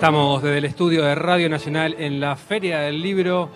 Estamos 0.00 0.42
desde 0.42 0.56
el 0.56 0.64
estudio 0.64 1.04
de 1.04 1.14
Radio 1.14 1.50
Nacional 1.50 1.94
en 1.98 2.20
la 2.20 2.34
Feria 2.34 2.78
del 2.78 3.02
Libro. 3.02 3.50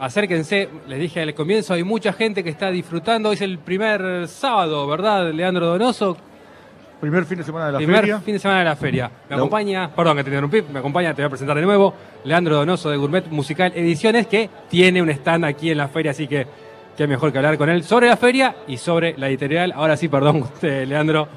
Acérquense, 0.00 0.70
les 0.88 0.98
dije 0.98 1.20
al 1.20 1.34
comienzo, 1.34 1.74
hay 1.74 1.84
mucha 1.84 2.14
gente 2.14 2.42
que 2.42 2.48
está 2.48 2.70
disfrutando. 2.70 3.28
Hoy 3.28 3.34
es 3.34 3.42
el 3.42 3.58
primer 3.58 4.26
sábado, 4.26 4.86
¿verdad, 4.86 5.30
Leandro 5.34 5.66
Donoso? 5.66 6.16
Primer 6.98 7.26
fin 7.26 7.36
de 7.36 7.44
semana 7.44 7.66
de 7.66 7.72
la 7.72 7.78
primer 7.78 8.00
feria. 8.00 8.20
fin 8.20 8.32
de 8.32 8.38
semana 8.38 8.60
de 8.60 8.64
la 8.64 8.76
feria. 8.76 9.10
Me 9.28 9.36
acompaña, 9.36 9.94
perdón 9.94 10.16
que 10.16 10.24
te 10.24 10.30
interrumpí, 10.30 10.62
me 10.62 10.78
acompaña, 10.78 11.12
te 11.12 11.20
voy 11.20 11.26
a 11.26 11.28
presentar 11.28 11.58
de 11.58 11.66
nuevo, 11.66 11.92
Leandro 12.24 12.56
Donoso 12.56 12.88
de 12.88 12.96
Gourmet 12.96 13.26
Musical 13.28 13.72
Ediciones, 13.76 14.26
que 14.26 14.48
tiene 14.70 15.02
un 15.02 15.10
stand 15.10 15.44
aquí 15.44 15.72
en 15.72 15.76
la 15.76 15.88
feria, 15.88 16.12
así 16.12 16.26
que 16.26 16.46
qué 16.96 17.06
mejor 17.06 17.32
que 17.32 17.36
hablar 17.38 17.58
con 17.58 17.68
él 17.68 17.84
sobre 17.84 18.06
la 18.06 18.16
feria 18.16 18.56
y 18.66 18.78
sobre 18.78 19.14
la 19.18 19.28
editorial. 19.28 19.72
Ahora 19.76 19.98
sí, 19.98 20.08
perdón, 20.08 20.36
usted, 20.54 20.88
Leandro, 20.88 21.28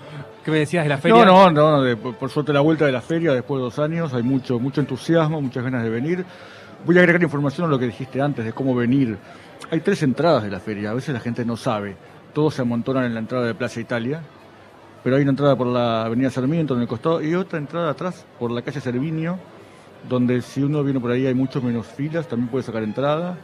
¿qué 0.46 0.52
me 0.52 0.60
decías 0.60 0.84
de 0.86 0.90
la 0.90 1.00
feria? 1.00 1.26
No, 1.26 1.50
no, 1.50 1.52
no, 1.52 1.82
de- 1.82 1.98
por, 1.98 2.30
suerte 2.30 2.54
la 2.54 2.62
vuelta 2.62 2.86
de 2.86 2.92
la 2.92 3.02
feria 3.02 3.34
después 3.34 3.58
de 3.58 3.64
dos 3.64 3.80
años, 3.80 4.14
hay 4.14 4.22
mucho, 4.22 4.60
mucho 4.60 4.80
entusiasmo, 4.80 5.42
muchas 5.42 5.64
ganas 5.64 5.84
de 5.84 5.90
venir. 5.90 6.24
Voy 6.86 6.96
a 6.98 7.00
agregar 7.00 7.24
información 7.24 7.66
a 7.66 7.70
lo 7.70 7.80
que 7.80 7.88
dijiste 7.88 8.22
antes 8.22 8.46
de 8.46 8.54
cómo 8.54 8.76
venir. 8.76 9.18
Hay 9.72 9.80
tres 9.80 10.04
entradas 10.04 10.44
de 10.44 10.52
la 10.52 10.60
feria, 10.60 10.92
a 10.92 10.94
veces 10.94 11.14
la 11.16 11.20
gente 11.20 11.44
no 11.44 11.58
sabe. 11.58 11.98
Todos 12.32 12.54
se 12.54 12.62
amontonan 12.62 13.06
en 13.06 13.16
la 13.16 13.22
entrada 13.22 13.48
de 13.48 13.56
Plaza 13.56 13.80
Italia, 13.80 14.22
pero 15.04 15.16
hay 15.16 15.24
una 15.24 15.32
entrada 15.32 15.56
por 15.56 15.66
la 15.68 16.06
Avenida 16.06 16.30
Sarmiento 16.30 16.76
en 16.76 16.82
el 16.82 16.88
costado 16.88 17.24
y 17.24 17.34
otra 17.34 17.58
entrada 17.58 17.90
atrás 17.90 18.26
por 18.38 18.52
la 18.52 18.62
calle 18.62 18.82
Cervinio, 18.82 19.40
donde 20.08 20.44
si 20.44 20.62
uno 20.62 20.84
viene 20.84 21.00
por 21.00 21.10
ahí 21.10 21.26
hay 21.26 21.34
mucho 21.34 21.60
menos 21.60 21.88
filas, 21.88 22.28
también 22.28 22.50
puede 22.50 22.64
sacar 22.64 22.84
entrada. 22.84 23.36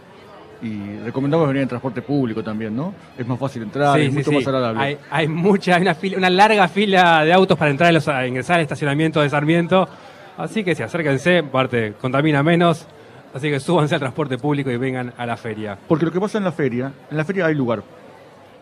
Y 0.63 0.97
recomendamos 1.03 1.47
venir 1.47 1.63
en 1.63 1.67
transporte 1.69 2.01
público 2.03 2.43
también, 2.43 2.75
¿no? 2.75 2.93
Es 3.17 3.25
más 3.27 3.39
fácil 3.39 3.63
entrar, 3.63 3.95
Sí, 3.97 4.01
es 4.05 4.11
sí, 4.11 4.17
mucho 4.17 4.29
sí. 4.29 4.35
más 4.35 4.47
agradable. 4.47 4.79
Hay, 4.83 4.97
hay 5.09 5.27
mucha, 5.27 5.75
hay 5.75 5.81
una, 5.81 5.95
fila, 5.95 6.17
una 6.17 6.29
larga 6.29 6.67
fila 6.67 7.23
de 7.25 7.33
autos 7.33 7.57
para 7.57 7.71
entrar 7.71 7.89
a, 7.89 7.93
los- 7.93 8.07
a 8.07 8.27
ingresar 8.27 8.57
al 8.57 8.61
estacionamiento 8.61 9.21
de 9.21 9.29
Sarmiento. 9.29 9.89
Así 10.37 10.63
que 10.63 10.75
sí, 10.75 10.83
acérquense, 10.83 11.41
parte 11.43 11.93
contamina 11.99 12.43
menos. 12.43 12.85
Así 13.33 13.49
que 13.49 13.59
súbanse 13.59 13.95
al 13.95 13.99
transporte 14.01 14.37
público 14.37 14.69
y 14.69 14.77
vengan 14.77 15.13
a 15.17 15.25
la 15.25 15.35
feria. 15.37 15.77
Porque 15.87 16.05
lo 16.05 16.11
que 16.11 16.19
pasa 16.19 16.37
en 16.37 16.43
la 16.43 16.51
feria, 16.51 16.91
en 17.09 17.17
la 17.17 17.25
feria 17.25 17.45
hay 17.47 17.55
lugar. 17.55 17.81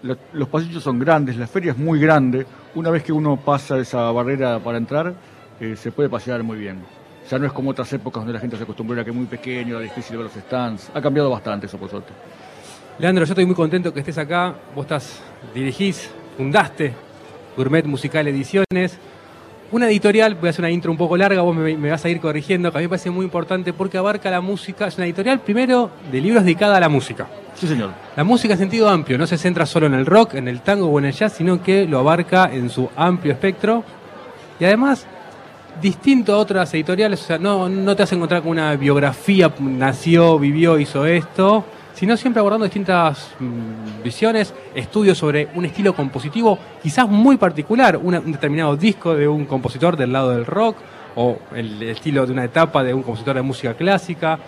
Lo- 0.04 0.16
Los 0.32 0.48
pasillos 0.48 0.82
son 0.82 1.00
grandes, 1.00 1.36
la 1.36 1.48
feria 1.48 1.74
es 1.74 1.78
muy 1.78 2.00
grande. 2.00 2.46
Una 2.76 2.92
vez 2.92 3.04
que 3.04 3.12
uno 3.12 3.36
pasa 3.36 3.78
esa 3.78 4.10
barrera 4.12 4.60
para 4.60 4.78
entrar, 4.78 5.14
eh, 5.60 5.76
se 5.76 5.92
puede 5.92 6.08
pasear 6.08 6.44
muy 6.44 6.58
bien. 6.58 6.78
Ya 7.30 7.38
no 7.38 7.46
es 7.46 7.54
como 7.54 7.70
otras 7.70 7.92
épocas 7.94 8.22
donde 8.22 8.34
la 8.34 8.40
gente 8.40 8.58
se 8.58 8.64
acostumbró 8.64 9.00
a 9.00 9.04
que 9.04 9.12
es 9.12 9.16
muy 9.16 9.28
pequeño, 9.28 9.76
era 9.76 9.84
difícil 9.84 10.18
ver 10.18 10.26
los 10.26 10.34
stands. 10.34 10.90
Ha 10.94 11.02
cambiado 11.02 11.30
bastante 11.30 11.68
eso, 11.68 11.78
por 11.78 11.90
suerte. 11.90 12.12
Leandro, 12.98 13.24
yo 13.24 13.32
estoy 13.32 13.46
muy 13.46 13.56
contento 13.56 13.94
que 13.94 14.00
estés 14.00 14.18
acá. 14.18 14.56
Vos 14.76 14.86
estás, 14.86 15.22
dirigís, 15.54 16.10
fundaste 16.36 16.94
Gourmet 17.56 17.86
Musical 17.86 18.28
Ediciones. 18.28 18.98
Una 19.72 19.88
editorial, 19.88 20.34
voy 20.34 20.48
a 20.48 20.50
hacer 20.50 20.62
una 20.66 20.72
intro 20.72 20.92
un 20.92 20.98
poco 20.98 21.16
larga, 21.16 21.44
vos 21.44 21.56
me, 21.56 21.78
me 21.78 21.92
vas 21.92 22.04
a 22.04 22.10
ir 22.10 22.20
corrigiendo, 22.20 22.72
que 22.72 22.80
a 22.80 22.82
mí 22.82 22.86
me 22.86 22.90
parece 22.90 23.12
muy 23.12 23.24
importante 23.24 23.74
porque 23.74 24.00
abarca 24.00 24.32
la 24.32 24.42
música. 24.42 24.88
Es 24.88 24.98
una 24.98 25.06
editorial, 25.06 25.42
primero, 25.42 25.92
de 26.12 26.20
libros 26.20 26.44
dedicada 26.44 26.78
a 26.78 26.80
la 26.80 26.90
música. 26.90 27.28
Sí, 27.54 27.68
señor. 27.68 27.92
La 28.16 28.24
música 28.24 28.54
en 28.54 28.60
sentido 28.60 28.90
amplio, 28.90 29.20
no 29.20 29.28
se 29.28 29.38
centra 29.38 29.68
solo 29.68 29.86
en 29.86 29.94
el 29.94 30.08
rock, 30.08 30.34
en 30.34 30.48
el 30.48 30.62
tango 30.62 30.88
o 30.88 30.98
en 30.98 31.06
el 31.06 31.14
jazz, 31.14 31.34
sino 31.34 31.62
que 31.62 31.86
lo 31.86 32.00
abarca 32.00 32.50
en 32.52 32.72
su 32.72 32.90
amplio 32.96 33.34
espectro. 33.34 33.84
Y 34.60 34.66
además, 34.66 35.06
distinto 35.82 36.34
a 36.34 36.38
otras 36.38 36.74
editoriales, 36.74 37.22
o 37.22 37.26
sea, 37.26 37.38
no, 37.38 37.70
no 37.70 37.96
te 37.96 38.04
vas 38.04 38.12
a 38.12 38.16
encontrar 38.16 38.42
con 38.42 38.52
una 38.52 38.76
biografía, 38.76 39.52
nació, 39.60 40.38
vivió, 40.40 40.78
hizo 40.80 41.06
esto, 41.06 41.66
sino 41.94 42.16
siempre 42.16 42.40
abordando 42.40 42.66
distintas 42.66 43.32
mm, 43.40 44.04
visiones, 44.04 44.54
estudios 44.74 45.18
sobre 45.18 45.50
un 45.56 45.66
estilo 45.66 45.94
compositivo 45.94 46.58
quizás 46.82 47.08
muy 47.10 47.38
particular, 47.38 47.98
un 47.98 48.32
determinado 48.32 48.76
disco 48.78 49.16
de 49.16 49.28
un 49.28 49.46
compositor 49.46 49.98
del 49.98 50.14
lado 50.14 50.32
del 50.32 50.46
rock, 50.46 50.78
o 51.16 51.38
el 51.56 51.82
estilo 51.84 52.26
de 52.26 52.32
una 52.32 52.46
etapa 52.46 52.84
de 52.84 52.94
un 52.94 53.02
compositor 53.04 53.36
de 53.36 53.42
música 53.42 53.74
clásica, 53.74 54.40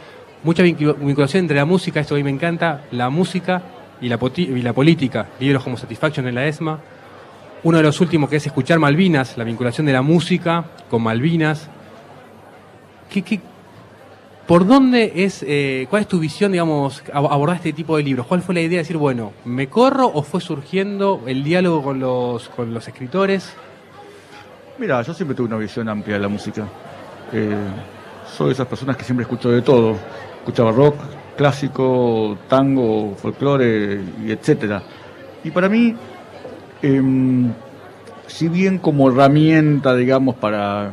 mucha 0.43 0.63
vincul- 0.63 0.95
vinculación 0.97 1.41
entre 1.43 1.57
la 1.57 1.65
música, 1.65 1.99
esto 1.99 2.15
a 2.15 2.17
mí 2.17 2.23
me 2.23 2.29
encanta, 2.29 2.81
la 2.91 3.09
música 3.09 3.61
y 3.99 4.07
la, 4.09 4.17
y 4.35 4.61
la 4.61 4.73
política, 4.73 5.27
libros 5.39 5.63
como 5.63 5.75
Satisfaction 5.77 6.27
en 6.27 6.35
la 6.35 6.45
ESMA, 6.45 6.79
uno 7.63 7.77
de 7.77 7.83
los 7.83 7.99
últimos 8.01 8.29
que 8.29 8.37
es 8.37 8.45
escuchar 8.47 8.79
Malvinas, 8.79 9.37
la 9.37 9.43
vinculación 9.43 9.85
de 9.85 9.93
la 9.93 10.01
música 10.01 10.65
con 10.89 11.03
Malvinas. 11.03 11.69
¿Qué, 13.09 13.21
qué- 13.21 13.39
por 14.47 14.65
dónde 14.65 15.11
es, 15.15 15.43
eh, 15.47 15.85
cuál 15.89 16.01
es 16.01 16.07
tu 16.07 16.19
visión, 16.19 16.51
digamos, 16.51 17.03
ab- 17.13 17.31
abordar 17.31 17.57
este 17.57 17.71
tipo 17.73 17.95
de 17.97 18.03
libros? 18.03 18.25
¿Cuál 18.25 18.41
fue 18.41 18.55
la 18.55 18.61
idea 18.61 18.69
de 18.77 18.83
decir, 18.83 18.97
bueno, 18.97 19.31
me 19.45 19.67
corro 19.67 20.07
o 20.07 20.23
fue 20.23 20.41
surgiendo 20.41 21.21
el 21.27 21.43
diálogo 21.43 21.83
con 21.83 21.99
los, 21.99 22.49
con 22.49 22.73
los 22.73 22.87
escritores? 22.87 23.53
Mira, 24.79 25.01
yo 25.03 25.13
siempre 25.13 25.35
tuve 25.35 25.47
una 25.47 25.57
visión 25.57 25.87
amplia 25.87 26.15
de 26.15 26.21
la 26.21 26.27
música. 26.27 26.65
Eh, 27.31 27.55
soy 28.35 28.47
de 28.47 28.53
esas 28.53 28.67
personas 28.67 28.97
que 28.97 29.03
siempre 29.03 29.23
escucho 29.23 29.49
de 29.51 29.61
todo. 29.61 29.95
Escuchaba 30.39 30.71
rock, 30.71 30.95
clásico, 31.37 32.37
tango, 32.49 33.15
folclore, 33.15 34.01
y 34.25 34.31
etcétera. 34.31 34.81
Y 35.43 35.51
para 35.51 35.69
mí, 35.69 35.95
em, 36.81 37.51
si 38.27 38.47
bien 38.47 38.77
como 38.79 39.09
herramienta, 39.09 39.95
digamos, 39.95 40.35
para 40.35 40.91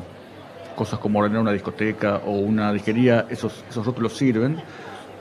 cosas 0.76 0.99
como 0.99 1.19
ordenar 1.19 1.41
una 1.43 1.53
discoteca 1.53 2.21
o 2.26 2.32
una 2.32 2.72
disquería, 2.72 3.26
esos, 3.31 3.65
esos 3.69 3.84
rótulos 3.84 4.16
sirven, 4.16 4.56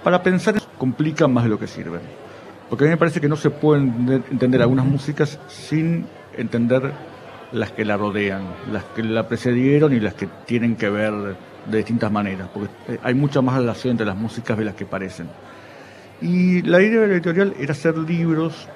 para 0.04 0.22
pensar 0.22 0.56
complican 0.78 1.34
más 1.34 1.44
de 1.46 1.50
lo 1.50 1.60
que 1.60 1.68
sirven. 1.68 2.02
Porque 2.70 2.84
a 2.84 2.88
mí 2.88 2.92
me 2.92 2.98
parece 2.98 3.20
que 3.22 3.30
no 3.30 3.36
se 3.36 3.50
pueden 3.50 4.08
ente- 4.08 4.24
entender 4.32 4.62
algunas 4.62 4.86
músicas 4.86 5.40
sin 5.48 6.06
entender 6.38 6.92
las 7.52 7.72
que 7.72 7.86
la 7.86 7.98
rodean, 7.98 8.44
las 8.72 8.84
que 8.84 9.04
la 9.04 9.28
precedieron 9.28 9.94
y 9.94 10.00
las 10.00 10.14
que 10.14 10.28
tienen 10.46 10.76
que 10.76 10.90
ver 10.90 11.14
de 11.66 11.78
distintas 11.78 12.12
maneras, 12.12 12.50
porque 12.54 12.70
eh, 12.90 13.00
hay 13.04 13.14
mucha 13.14 13.42
más 13.42 13.58
relación 13.58 13.92
entre 13.92 14.06
las 14.06 14.16
músicas 14.18 14.58
de 14.58 14.66
las 14.66 14.76
que 14.76 14.86
parecen. 14.86 15.28
Y 16.22 16.62
la 16.64 16.82
idea 16.82 17.02
de 17.02 17.08
la 17.08 17.14
editorial 17.14 17.54
era 17.60 17.72
hacer 17.72 17.98
libros 17.98 18.68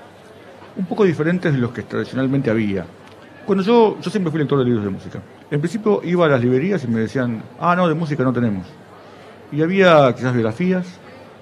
un 0.77 0.85
poco 0.85 1.03
diferentes 1.03 1.51
de 1.53 1.59
los 1.59 1.71
que 1.71 1.83
tradicionalmente 1.83 2.49
había. 2.49 2.85
Cuando 3.45 3.63
yo, 3.63 3.97
yo 4.01 4.09
siempre 4.09 4.31
fui 4.31 4.39
lector 4.39 4.59
de 4.59 4.65
libros 4.65 4.83
de 4.83 4.89
música. 4.91 5.19
En 5.49 5.59
principio 5.59 6.01
iba 6.03 6.25
a 6.25 6.29
las 6.29 6.41
librerías 6.41 6.83
y 6.83 6.87
me 6.87 6.99
decían, 7.01 7.43
ah, 7.59 7.75
no, 7.75 7.87
de 7.87 7.93
música 7.95 8.23
no 8.23 8.31
tenemos. 8.31 8.65
Y 9.51 9.61
había 9.61 10.13
quizás 10.15 10.33
biografías, 10.33 10.87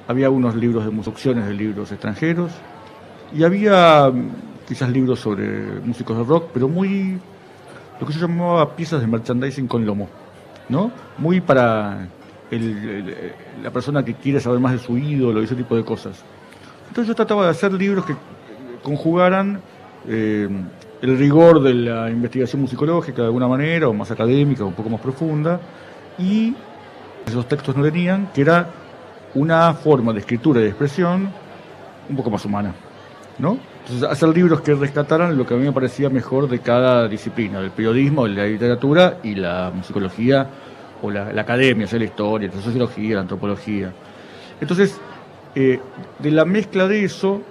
había 0.08 0.30
unos 0.30 0.56
libros 0.56 0.86
de 0.86 0.92
traducciones 0.92 1.46
de 1.46 1.54
libros 1.54 1.92
extranjeros, 1.92 2.52
y 3.36 3.44
había 3.44 4.10
mm, 4.10 4.30
quizás 4.68 4.90
libros 4.90 5.20
sobre 5.20 5.46
músicos 5.86 6.18
de 6.18 6.24
rock, 6.24 6.46
pero 6.54 6.68
muy, 6.68 7.20
lo 8.00 8.08
que 8.08 8.14
yo 8.14 8.22
llamaba 8.22 8.76
piezas 8.76 9.02
de 9.02 9.08
merchandising 9.08 9.68
con 9.68 9.86
lomo, 9.86 10.10
¿no? 10.70 10.92
Muy 11.20 11.42
para 11.42 12.08
el- 12.50 12.90
el- 12.90 13.16
la 13.62 13.70
persona 13.70 14.04
que 14.04 14.16
quiere 14.16 14.40
saber 14.40 14.60
más 14.60 14.72
de 14.72 14.80
su 14.80 14.98
ídolo 14.98 15.42
y 15.42 15.44
ese 15.44 15.56
tipo 15.56 15.76
de 15.76 15.84
cosas. 15.86 16.24
Entonces 16.88 17.08
yo 17.10 17.14
trataba 17.14 17.44
de 17.44 17.52
hacer 17.52 17.72
libros 17.74 18.06
que 18.06 18.16
conjugaran 18.84 19.62
eh, 20.08 20.48
el 21.02 21.18
rigor 21.18 21.62
de 21.62 21.74
la 21.74 22.10
investigación 22.10 22.62
musicológica 22.62 23.22
de 23.22 23.28
alguna 23.28 23.48
manera, 23.48 23.88
o 23.88 23.94
más 23.94 24.12
académica, 24.12 24.64
un 24.64 24.74
poco 24.74 24.90
más 24.90 25.02
profunda, 25.02 25.60
y 26.18 26.56
esos 27.26 27.48
textos 27.48 27.76
no 27.76 27.84
tenían, 27.84 28.30
que 28.34 28.42
era 28.42 28.68
una 29.36 29.74
forma 29.74 30.14
de 30.14 30.20
escritura 30.20 30.60
y 30.60 30.64
de 30.64 30.70
expresión 30.70 31.30
un 32.10 32.16
poco 32.16 32.32
más 32.32 32.44
humana, 32.46 32.74
¿no? 33.38 33.58
Entonces, 33.82 34.10
hacer 34.10 34.30
libros 34.30 34.62
que 34.62 34.74
rescataran 34.74 35.38
lo 35.38 35.46
que 35.46 35.54
a 35.54 35.58
mí 35.58 35.64
me 35.64 35.72
parecía 35.72 36.10
mejor 36.10 36.50
de 36.50 36.60
cada 36.60 37.08
disciplina, 37.08 37.62
del 37.62 37.72
periodismo, 37.72 38.26
de 38.26 38.34
la 38.34 38.46
literatura 38.46 39.20
y 39.24 39.36
la 39.36 39.72
musicología, 39.74 40.48
o 41.02 41.10
la, 41.10 41.32
la 41.32 41.42
academia, 41.42 41.86
o 41.86 41.90
sea, 41.90 42.00
la 42.00 42.06
historia, 42.06 42.50
la 42.54 42.62
sociología, 42.62 43.16
la 43.16 43.22
antropología. 43.22 43.94
Entonces, 44.60 45.00
eh, 45.56 45.80
de 46.20 46.32
la 46.32 46.46
mezcla 46.46 46.88
de 46.88 47.04
eso, 47.04 47.42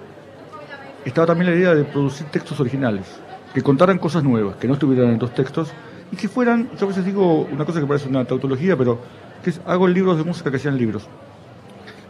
estaba 1.05 1.27
también 1.27 1.51
la 1.51 1.57
idea 1.57 1.75
de 1.75 1.83
producir 1.83 2.27
textos 2.27 2.59
originales, 2.59 3.05
que 3.53 3.61
contaran 3.61 3.97
cosas 3.97 4.23
nuevas, 4.23 4.55
que 4.57 4.67
no 4.67 4.73
estuvieran 4.73 5.09
en 5.09 5.13
estos 5.15 5.33
textos, 5.33 5.71
y 6.11 6.15
que 6.15 6.27
fueran, 6.27 6.69
yo 6.77 6.85
a 6.85 6.89
veces 6.89 7.05
digo 7.05 7.47
una 7.51 7.65
cosa 7.65 7.79
que 7.79 7.85
parece 7.85 8.09
una 8.09 8.25
tautología, 8.25 8.75
pero 8.75 8.99
que 9.43 9.51
es, 9.51 9.61
hago 9.65 9.87
libros 9.87 10.17
de 10.17 10.23
música 10.23 10.51
que 10.51 10.59
sean 10.59 10.77
libros. 10.77 11.07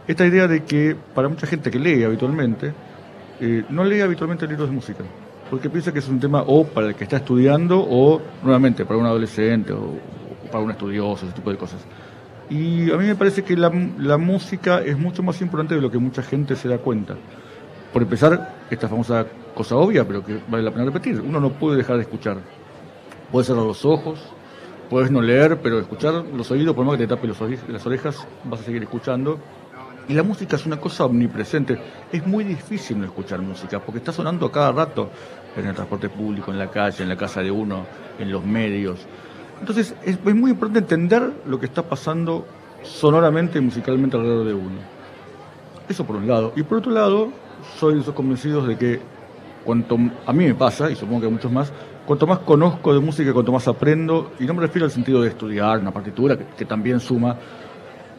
Esta 0.06 0.26
idea 0.26 0.48
de 0.48 0.64
que 0.64 0.96
para 1.14 1.28
mucha 1.28 1.46
gente 1.46 1.70
que 1.70 1.78
lee 1.78 2.02
habitualmente, 2.04 2.72
eh, 3.40 3.64
no 3.68 3.84
lee 3.84 4.00
habitualmente 4.00 4.46
libros 4.46 4.68
de 4.68 4.74
música, 4.74 5.04
porque 5.50 5.70
piensa 5.70 5.92
que 5.92 6.00
es 6.00 6.08
un 6.08 6.18
tema 6.18 6.42
o 6.46 6.64
para 6.64 6.88
el 6.88 6.94
que 6.94 7.04
está 7.04 7.18
estudiando 7.18 7.78
o 7.78 8.20
nuevamente 8.42 8.84
para 8.84 8.98
un 8.98 9.06
adolescente 9.06 9.72
o, 9.72 9.98
para 10.50 10.64
un 10.64 10.70
estudioso, 10.70 11.26
ese 11.26 11.34
tipo 11.34 11.50
de 11.50 11.56
cosas. 11.56 11.80
Y 12.48 12.90
a 12.90 12.96
mí 12.96 13.06
me 13.06 13.14
parece 13.14 13.44
que 13.44 13.56
la 13.56 14.18
música 14.18 14.80
es 14.80 14.98
mucho 14.98 15.22
más 15.22 15.40
importante 15.40 15.76
de 15.76 15.80
lo 15.80 15.90
que 15.90 15.98
mucha 15.98 16.22
gente 16.22 16.56
se 16.56 16.68
da 16.68 16.78
cuenta. 16.78 17.14
Por 17.92 18.02
empezar, 18.02 18.66
esta 18.70 18.88
famosa 18.88 19.26
cosa 19.54 19.76
obvia, 19.76 20.06
pero 20.06 20.24
que 20.24 20.40
vale 20.48 20.62
la 20.62 20.70
pena 20.70 20.84
repetir, 20.84 21.20
uno 21.20 21.40
no 21.40 21.50
puede 21.50 21.76
dejar 21.78 21.96
de 21.96 22.02
escuchar. 22.02 22.38
Puedes 23.32 23.48
cerrar 23.48 23.64
los 23.64 23.84
ojos, 23.84 24.20
puedes 24.88 25.10
no 25.10 25.20
leer, 25.20 25.58
pero 25.60 25.78
escuchar 25.78 26.14
los 26.34 26.50
oídos, 26.50 26.74
por 26.74 26.84
más 26.84 26.96
que 26.96 27.06
te 27.06 27.14
tape 27.14 27.28
las 27.28 27.86
orejas, 27.86 28.26
vas 28.44 28.60
a 28.60 28.64
seguir 28.64 28.82
escuchando. 28.82 29.38
Y 30.08 30.14
la 30.14 30.22
música 30.22 30.56
es 30.56 30.66
una 30.66 30.78
cosa 30.78 31.04
omnipresente. 31.04 31.80
Es 32.12 32.26
muy 32.26 32.42
difícil 32.42 32.98
no 32.98 33.04
escuchar 33.04 33.40
música, 33.40 33.80
porque 33.80 33.98
está 33.98 34.12
sonando 34.12 34.46
a 34.46 34.52
cada 34.52 34.72
rato 34.72 35.10
en 35.56 35.66
el 35.66 35.74
transporte 35.74 36.08
público, 36.08 36.50
en 36.50 36.58
la 36.58 36.70
calle, 36.70 37.02
en 37.02 37.08
la 37.08 37.16
casa 37.16 37.42
de 37.42 37.50
uno, 37.50 37.86
en 38.18 38.30
los 38.30 38.44
medios. 38.44 39.06
Entonces 39.60 39.94
es 40.04 40.18
muy 40.24 40.52
importante 40.52 40.78
entender 40.78 41.30
lo 41.46 41.60
que 41.60 41.66
está 41.66 41.82
pasando 41.82 42.46
sonoramente 42.82 43.58
y 43.58 43.62
musicalmente 43.62 44.16
alrededor 44.16 44.46
de 44.46 44.54
uno. 44.54 44.80
Eso 45.88 46.04
por 46.04 46.16
un 46.16 46.26
lado. 46.26 46.52
Y 46.56 46.62
por 46.62 46.78
otro 46.78 46.92
lado, 46.92 47.30
soy 47.78 47.94
de 47.94 48.00
esos 48.00 48.14
convencidos 48.14 48.66
de 48.66 48.76
que 48.76 49.00
cuanto 49.64 49.96
a 50.26 50.32
mí 50.32 50.46
me 50.46 50.54
pasa, 50.54 50.90
y 50.90 50.96
supongo 50.96 51.22
que 51.22 51.26
a 51.26 51.30
muchos 51.30 51.52
más, 51.52 51.72
cuanto 52.06 52.26
más 52.26 52.40
conozco 52.40 52.94
de 52.94 53.00
música, 53.00 53.32
cuanto 53.32 53.52
más 53.52 53.68
aprendo, 53.68 54.32
y 54.40 54.44
no 54.44 54.54
me 54.54 54.62
refiero 54.62 54.86
al 54.86 54.90
sentido 54.90 55.22
de 55.22 55.28
estudiar 55.28 55.78
una 55.78 55.92
partitura, 55.92 56.36
que, 56.36 56.64
también 56.64 57.00
suma, 57.00 57.36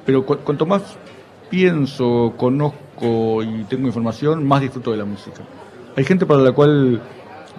pero 0.05 0.25
cuanto 0.25 0.65
más 0.65 0.97
pienso, 1.49 2.33
conozco 2.37 3.43
y 3.43 3.65
tengo 3.65 3.87
información, 3.87 4.47
más 4.47 4.61
disfruto 4.61 4.91
de 4.91 4.97
la 4.97 5.05
música. 5.05 5.41
Hay 5.95 6.05
gente 6.05 6.25
para 6.25 6.41
la 6.41 6.53
cual, 6.53 7.01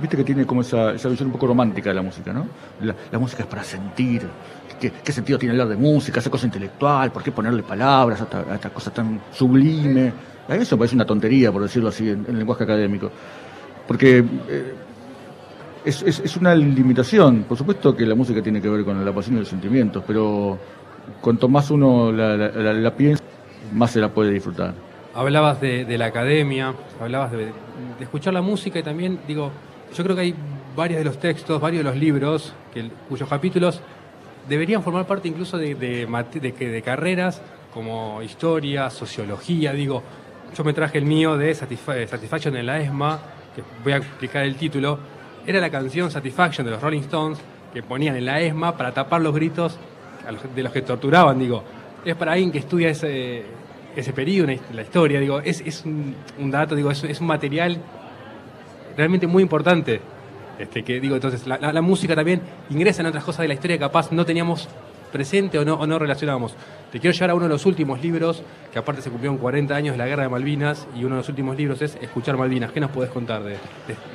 viste 0.01 0.17
que 0.17 0.25
tiene 0.25 0.47
como 0.47 0.63
esa, 0.63 0.93
esa 0.93 1.09
visión 1.11 1.29
un 1.29 1.33
poco 1.33 1.47
romántica 1.47 1.91
de 1.91 1.95
la 1.95 2.03
música, 2.03 2.33
¿no? 2.33 2.47
La, 2.81 3.19
música 3.19 3.43
es 3.43 3.49
para 3.49 3.63
sentir. 3.63 4.27
¿Qué, 4.81 5.13
sentido 5.13 5.39
tiene 5.39 5.53
hablar 5.53 5.69
de 5.69 5.77
música? 5.77 6.19
Esa 6.19 6.31
cosa 6.31 6.47
intelectual, 6.47 7.13
¿por 7.13 7.23
qué 7.23 7.31
ponerle 7.31 7.63
palabras 7.63 8.23
a 8.23 8.55
esta, 8.55 8.71
cosa 8.71 8.91
tan 8.91 9.21
sublime? 9.33 10.13
A 10.49 10.57
eso 10.57 10.77
parece 10.77 10.95
una 10.95 11.05
tontería, 11.05 11.53
por 11.53 11.63
decirlo 11.63 11.89
así, 11.89 12.09
en, 12.09 12.25
el 12.29 12.39
lenguaje 12.39 12.65
académico. 12.65 13.11
Porque 13.87 14.19
eh, 14.49 14.75
es, 15.85 16.37
una 16.37 16.55
limitación. 16.55 17.45
Por 17.45 17.57
supuesto 17.57 17.95
que 17.97 18.05
la 18.07 18.15
música 18.15 18.43
tiene 18.43 18.61
que 18.61 18.69
ver 18.69 18.85
con 18.85 19.05
la 19.05 19.13
pasión 19.13 19.37
y 19.37 19.41
los 19.41 19.49
sentimientos, 19.49 20.03
pero 20.07 20.59
cuanto 21.21 21.49
más 21.49 21.71
uno 21.71 22.13
la 22.13 22.95
piensa, 22.97 23.23
más 23.73 23.91
se 23.91 24.01
la 24.01 24.09
puede 24.09 24.31
disfrutar. 24.31 24.75
Hablabas 25.15 25.61
de, 25.61 25.99
la 25.99 26.07
academia, 26.07 26.75
hablabas 27.01 27.33
de, 27.33 27.53
escuchar 28.01 28.33
la 28.33 28.43
música 28.43 28.79
y 28.79 28.83
también, 28.83 29.21
digo, 29.27 29.51
yo 29.95 30.05
creo 30.05 30.17
que 30.17 30.23
hay 30.23 30.35
varios 30.75 30.99
de 30.99 31.05
los 31.05 31.19
textos, 31.19 31.61
varios 31.61 31.85
de 31.85 31.91
los 31.91 31.99
libros, 31.99 32.55
cuyos 33.09 33.29
capítulos 33.29 33.81
deberían 34.49 34.83
formar 34.83 35.07
parte 35.07 35.29
incluso 35.29 35.59
de, 35.59 36.83
carreras 36.85 37.43
como 37.75 38.23
historia, 38.23 38.89
sociología, 38.91 39.73
digo, 39.73 40.03
yo 40.57 40.65
me 40.65 40.73
traje 40.73 40.99
el 40.99 41.05
mío 41.05 41.37
de 41.37 41.55
Satisfaction 41.55 42.57
en 42.57 42.67
la 42.67 42.81
ESMA, 42.81 43.21
que 43.55 43.63
voy 43.83 43.93
a 43.93 43.97
explicar 43.97 44.45
el 44.45 44.57
título, 44.57 44.99
era 45.47 45.61
la 45.61 45.71
canción 45.71 46.11
Satisfaction 46.11 46.65
de 46.65 46.73
los 46.73 46.81
Rolling 46.81 47.01
Stones 47.01 47.39
que 47.73 47.83
ponían 47.83 48.17
en 48.17 48.27
la 48.27 48.41
ESMA 48.41 48.77
para 48.77 48.93
tapar 48.93 49.23
los 49.23 49.35
gritos 49.35 49.79
de 50.55 50.63
los 50.63 50.73
que 50.73 50.83
torturaban, 50.83 51.39
digo, 51.39 51.65
es 52.05 52.15
para 52.17 52.33
alguien 52.33 52.53
que 52.53 52.59
estudia 52.59 52.91
ese, 52.91 53.45
ese 53.97 54.13
periodo, 54.13 54.53
la 54.73 54.83
historia, 54.83 55.21
digo, 55.21 55.41
es, 55.41 55.61
es 55.61 55.85
un, 55.85 56.51
dato, 56.51 56.75
digo, 56.75 56.91
es, 56.91 57.03
es, 57.05 57.21
un 57.21 57.27
material 57.27 57.79
realmente 58.97 59.27
muy 59.27 59.43
importante. 59.43 60.01
Este, 60.59 60.83
que 60.85 61.01
digo, 61.01 61.15
entonces, 61.15 61.47
la, 61.47 61.59
la, 61.59 61.83
música 61.83 62.15
también 62.15 62.41
ingresa 62.71 63.01
en 63.01 63.07
otras 63.07 63.25
cosas 63.25 63.41
de 63.41 63.49
la 63.49 63.55
historia 63.55 63.77
que 63.77 63.81
capaz 63.81 64.13
no 64.13 64.25
teníamos 64.25 64.69
presente 65.13 65.59
o 65.59 65.65
no, 65.65 65.75
o 65.75 65.87
no 65.87 65.99
relacionábamos. 65.99 66.55
Te 66.91 66.99
quiero 66.99 67.15
llevar 67.15 67.31
a 67.31 67.35
uno 67.35 67.45
de 67.45 67.51
los 67.51 67.65
últimos 67.65 68.03
libros, 68.03 68.43
que 68.73 68.79
aparte 68.79 69.01
se 69.01 69.11
cumplieron 69.11 69.39
40 69.39 69.75
años 69.75 69.95
de 69.95 69.99
la 69.99 70.07
Guerra 70.07 70.25
de 70.25 70.29
Malvinas, 70.29 70.87
y 70.97 71.05
uno 71.05 71.17
de 71.17 71.21
los 71.21 71.29
últimos 71.29 71.57
libros 71.57 71.81
es 71.83 71.97
Escuchar 72.01 72.37
Malvinas. 72.37 72.73
¿Qué 72.73 72.81
nos 72.81 72.91
podés 72.91 73.11
contar 73.11 73.43
de, 73.45 73.57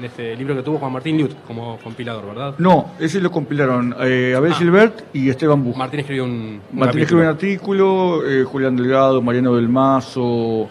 este 0.04 0.36
libro 0.36 0.56
que 0.56 0.64
tuvo 0.64 0.78
Juan 0.80 0.92
Martín 0.92 1.18
Liut 1.18 1.34
como 1.46 1.78
compilador, 1.78 2.26
verdad? 2.26 2.56
No, 2.58 2.92
ese 3.00 3.22
lo 3.22 3.32
compilaron 3.32 3.96
eh, 4.02 4.34
Abel 4.36 4.52
ah. 4.52 4.56
Gilbert 4.56 5.04
y 5.14 5.30
Esteban 5.30 5.64
Buch. 5.64 5.76
Martín 5.76 6.02
escribió 6.02 6.26
un, 6.26 6.62
Martín 6.74 7.02
escribió 7.02 7.24
un 7.24 7.30
artículo, 7.30 8.28
eh, 8.28 8.44
Julián 8.44 8.76
Delgado, 8.76 9.22
Mariano 9.22 9.56
del 9.56 9.70
Mazo, 9.70 10.68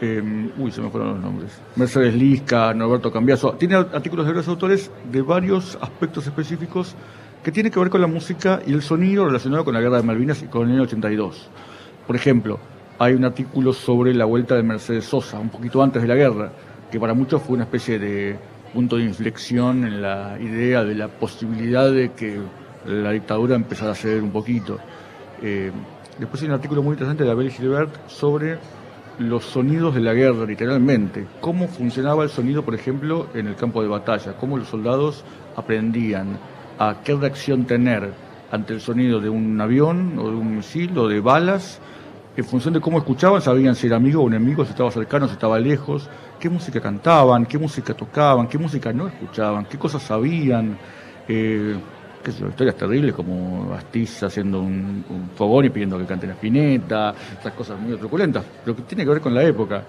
eh, 0.00 0.22
uy, 0.56 0.70
se 0.70 0.80
me 0.80 0.90
fueron 0.90 1.14
los 1.14 1.20
nombres. 1.20 1.60
Mercedes 1.76 2.14
Lisca, 2.14 2.72
Norberto 2.72 3.10
Cambiaso. 3.10 3.52
Tiene 3.54 3.74
artículos 3.74 4.26
de 4.26 4.32
varios 4.32 4.48
autores 4.48 4.90
de 5.10 5.22
varios 5.22 5.76
aspectos 5.80 6.26
específicos 6.26 6.94
que 7.42 7.52
tiene 7.52 7.70
que 7.70 7.78
ver 7.78 7.90
con 7.90 8.00
la 8.00 8.06
música 8.06 8.60
y 8.66 8.72
el 8.72 8.82
sonido 8.82 9.26
relacionado 9.26 9.64
con 9.64 9.74
la 9.74 9.80
guerra 9.80 9.98
de 9.98 10.02
Malvinas 10.02 10.42
y 10.42 10.46
con 10.46 10.68
el 10.68 10.74
año 10.74 10.82
82. 10.82 11.50
Por 12.06 12.16
ejemplo, 12.16 12.58
hay 12.98 13.14
un 13.14 13.24
artículo 13.24 13.72
sobre 13.72 14.14
la 14.14 14.24
vuelta 14.24 14.56
de 14.56 14.62
Mercedes 14.62 15.04
Sosa, 15.04 15.38
un 15.38 15.50
poquito 15.50 15.82
antes 15.82 16.02
de 16.02 16.08
la 16.08 16.16
guerra, 16.16 16.50
que 16.90 16.98
para 16.98 17.14
muchos 17.14 17.42
fue 17.42 17.54
una 17.54 17.64
especie 17.64 17.98
de 17.98 18.36
punto 18.72 18.96
de 18.96 19.04
inflexión 19.04 19.84
en 19.84 20.02
la 20.02 20.36
idea 20.40 20.84
de 20.84 20.94
la 20.94 21.08
posibilidad 21.08 21.90
de 21.90 22.12
que 22.12 22.38
la 22.86 23.12
dictadura 23.12 23.54
empezara 23.54 23.92
a 23.92 23.94
ceder 23.94 24.22
un 24.22 24.30
poquito. 24.30 24.78
Eh, 25.42 25.70
después 26.18 26.42
hay 26.42 26.48
un 26.48 26.54
artículo 26.54 26.82
muy 26.82 26.92
interesante 26.92 27.24
de 27.24 27.30
Abel 27.30 27.50
Gilbert 27.50 28.08
sobre 28.08 28.58
los 29.18 29.44
sonidos 29.44 29.94
de 29.94 30.00
la 30.00 30.14
guerra, 30.14 30.44
literalmente. 30.44 31.26
Cómo 31.40 31.68
funcionaba 31.68 32.24
el 32.24 32.30
sonido, 32.30 32.64
por 32.64 32.74
ejemplo, 32.74 33.28
en 33.34 33.46
el 33.46 33.56
campo 33.56 33.82
de 33.82 33.88
batalla, 33.88 34.36
cómo 34.36 34.56
los 34.56 34.68
soldados 34.68 35.24
aprendían 35.56 36.38
a 36.78 37.02
qué 37.04 37.14
reacción 37.14 37.64
tener 37.64 38.12
ante 38.50 38.74
el 38.74 38.80
sonido 38.80 39.20
de 39.20 39.28
un 39.28 39.60
avión 39.60 40.18
o 40.18 40.30
de 40.30 40.36
un 40.36 40.56
misil 40.56 40.96
o 40.98 41.08
de 41.08 41.20
balas. 41.20 41.80
En 42.36 42.44
función 42.44 42.74
de 42.74 42.80
cómo 42.80 42.98
escuchaban, 42.98 43.42
sabían 43.42 43.74
si 43.74 43.88
era 43.88 43.96
amigo 43.96 44.22
o 44.22 44.28
enemigo, 44.28 44.64
si 44.64 44.70
estaba 44.70 44.90
cercano, 44.90 45.26
si 45.26 45.32
estaba 45.32 45.58
lejos, 45.58 46.08
qué 46.38 46.48
música 46.48 46.80
cantaban, 46.80 47.46
qué 47.46 47.58
música 47.58 47.94
tocaban, 47.94 48.46
qué 48.46 48.58
música 48.58 48.92
no 48.92 49.08
escuchaban, 49.08 49.66
qué 49.66 49.76
cosas 49.76 50.02
sabían. 50.02 50.78
Eh, 51.26 51.76
qué 52.22 52.32
sé 52.32 52.46
historias 52.46 52.76
terribles 52.76 53.14
como 53.14 53.72
Astiz 53.74 54.22
haciendo 54.22 54.60
un, 54.60 55.04
fogón 55.36 55.66
y 55.66 55.70
pidiendo 55.70 55.98
que 55.98 56.04
canten 56.04 56.30
la 56.30 56.34
espineta, 56.34 57.14
esas 57.38 57.52
cosas 57.52 57.78
muy 57.78 57.96
truculentas, 57.96 58.44
pero 58.64 58.76
que 58.76 58.82
tiene 58.82 59.04
que 59.04 59.10
ver 59.10 59.20
con 59.20 59.34
la 59.34 59.42
época. 59.42 59.84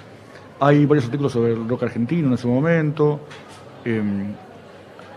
Hay 0.59 0.85
varios 0.85 1.06
artículos 1.06 1.31
sobre 1.31 1.53
el 1.53 1.68
rock 1.68 1.83
argentino 1.83 2.27
en 2.27 2.33
ese 2.33 2.47
momento. 2.47 3.21
Em, 3.85 4.33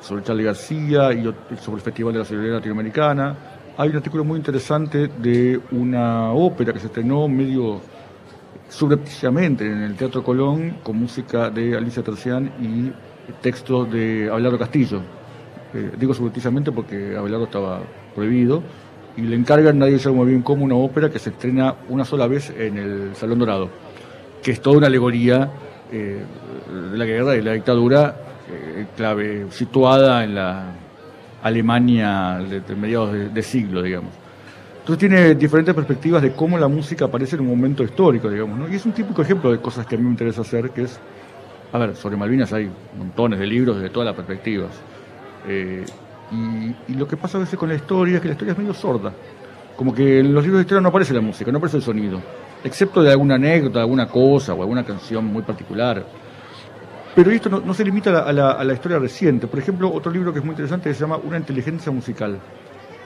sobre 0.02 0.22
Charlie 0.22 0.44
García 0.44 1.12
y 1.12 1.22
sobre 1.56 1.76
el 1.76 1.82
Festival 1.82 2.12
de 2.12 2.18
la 2.18 2.24
Solidaridad 2.24 2.56
Latinoamericana. 2.56 3.36
Hay 3.78 3.88
un 3.88 3.96
artículo 3.96 4.24
muy 4.24 4.36
interesante 4.36 5.08
de 5.08 5.58
una 5.70 6.32
ópera 6.32 6.72
que 6.72 6.80
se 6.80 6.86
estrenó 6.86 7.28
medio 7.28 7.80
subrepticiamente 8.68 9.66
en 9.66 9.82
el 9.82 9.94
Teatro 9.96 10.22
Colón 10.22 10.78
con 10.82 10.96
música 10.98 11.50
de 11.50 11.76
Alicia 11.76 12.02
Tercián 12.02 12.52
y 12.60 12.92
texto 13.40 13.84
de 13.84 14.28
Abelardo 14.30 14.58
Castillo. 14.58 15.00
Eh, 15.72 15.92
digo 15.98 16.12
subrepticiamente 16.12 16.72
porque 16.72 17.16
Abelardo 17.16 17.44
estaba 17.44 17.80
prohibido 18.14 18.62
y 19.16 19.22
le 19.22 19.36
encargan, 19.36 19.78
nadie 19.78 19.98
sabe 19.98 20.16
muy 20.16 20.26
bien 20.26 20.42
cómo, 20.42 20.64
una 20.64 20.74
ópera 20.74 21.10
que 21.10 21.18
se 21.18 21.30
estrena 21.30 21.76
una 21.88 22.04
sola 22.04 22.26
vez 22.26 22.50
en 22.50 22.76
el 22.76 23.14
Salón 23.14 23.38
Dorado, 23.38 23.70
que 24.42 24.50
es 24.50 24.60
toda 24.60 24.78
una 24.78 24.86
alegoría 24.88 25.50
eh, 25.92 26.22
de 26.92 26.98
la 26.98 27.04
guerra 27.04 27.36
y 27.36 27.42
la 27.42 27.52
dictadura 27.52 28.31
eh, 28.50 28.86
clave, 28.96 29.46
situada 29.50 30.24
en 30.24 30.34
la 30.34 30.72
Alemania 31.42 32.38
de, 32.38 32.76
mediados 32.76 33.12
de, 33.32 33.42
siglo, 33.42 33.82
digamos. 33.82 34.10
Entonces 34.80 34.98
tiene 34.98 35.34
diferentes 35.34 35.74
perspectivas 35.74 36.22
de 36.22 36.32
cómo 36.32 36.58
la 36.58 36.68
música 36.68 37.04
aparece 37.04 37.36
en 37.36 37.42
un 37.42 37.48
momento 37.48 37.84
histórico, 37.84 38.28
digamos, 38.28 38.58
¿no? 38.58 38.68
Y 38.68 38.76
es 38.76 38.84
un 38.84 38.92
típico 38.92 39.22
ejemplo 39.22 39.50
de 39.52 39.58
cosas 39.58 39.86
que 39.86 39.94
a 39.94 39.98
mí 39.98 40.04
me 40.04 40.10
interesa 40.10 40.40
hacer, 40.40 40.70
que 40.70 40.82
es, 40.82 40.98
a 41.72 41.78
ver, 41.78 41.94
sobre 41.94 42.16
Malvinas 42.16 42.52
hay 42.52 42.68
montones 42.98 43.38
de 43.38 43.46
libros 43.46 43.76
desde 43.76 43.90
todas 43.90 44.06
las 44.06 44.16
perspectivas. 44.16 44.70
Eh, 45.46 45.84
y, 46.88 46.94
lo 46.94 47.06
que 47.06 47.16
pasa 47.16 47.38
a 47.38 47.40
veces 47.40 47.58
con 47.58 47.68
la 47.68 47.74
historia 47.74 48.16
es 48.16 48.22
que 48.22 48.28
la 48.28 48.32
historia 48.32 48.52
es 48.52 48.58
medio 48.58 48.74
sorda. 48.74 49.12
Como 49.76 49.94
que 49.94 50.20
en 50.20 50.34
los 50.34 50.42
libros 50.42 50.58
de 50.58 50.62
historia 50.62 50.80
no 50.80 50.88
aparece 50.88 51.14
la 51.14 51.20
música, 51.20 51.50
no 51.50 51.58
aparece 51.58 51.78
el 51.78 51.82
sonido. 51.82 52.20
Excepto 52.64 53.02
de 53.02 53.10
alguna 53.10 53.34
anécdota, 53.34 53.80
alguna 53.80 54.06
cosa 54.06 54.54
o 54.54 54.62
alguna 54.62 54.84
canción 54.84 55.24
muy 55.24 55.42
particular. 55.42 56.04
Pero 57.14 57.30
esto 57.30 57.50
no, 57.50 57.74
se 57.74 57.84
limita 57.84 58.22
a 58.22 58.32
la, 58.32 58.72
historia 58.72 58.98
reciente. 58.98 59.46
Por 59.46 59.58
ejemplo, 59.58 59.92
otro 59.92 60.10
libro 60.10 60.32
que 60.32 60.38
es 60.38 60.44
muy 60.44 60.52
interesante 60.52 60.92
se 60.94 61.00
llama 61.00 61.18
Una 61.18 61.36
inteligencia 61.36 61.92
musical. 61.92 62.38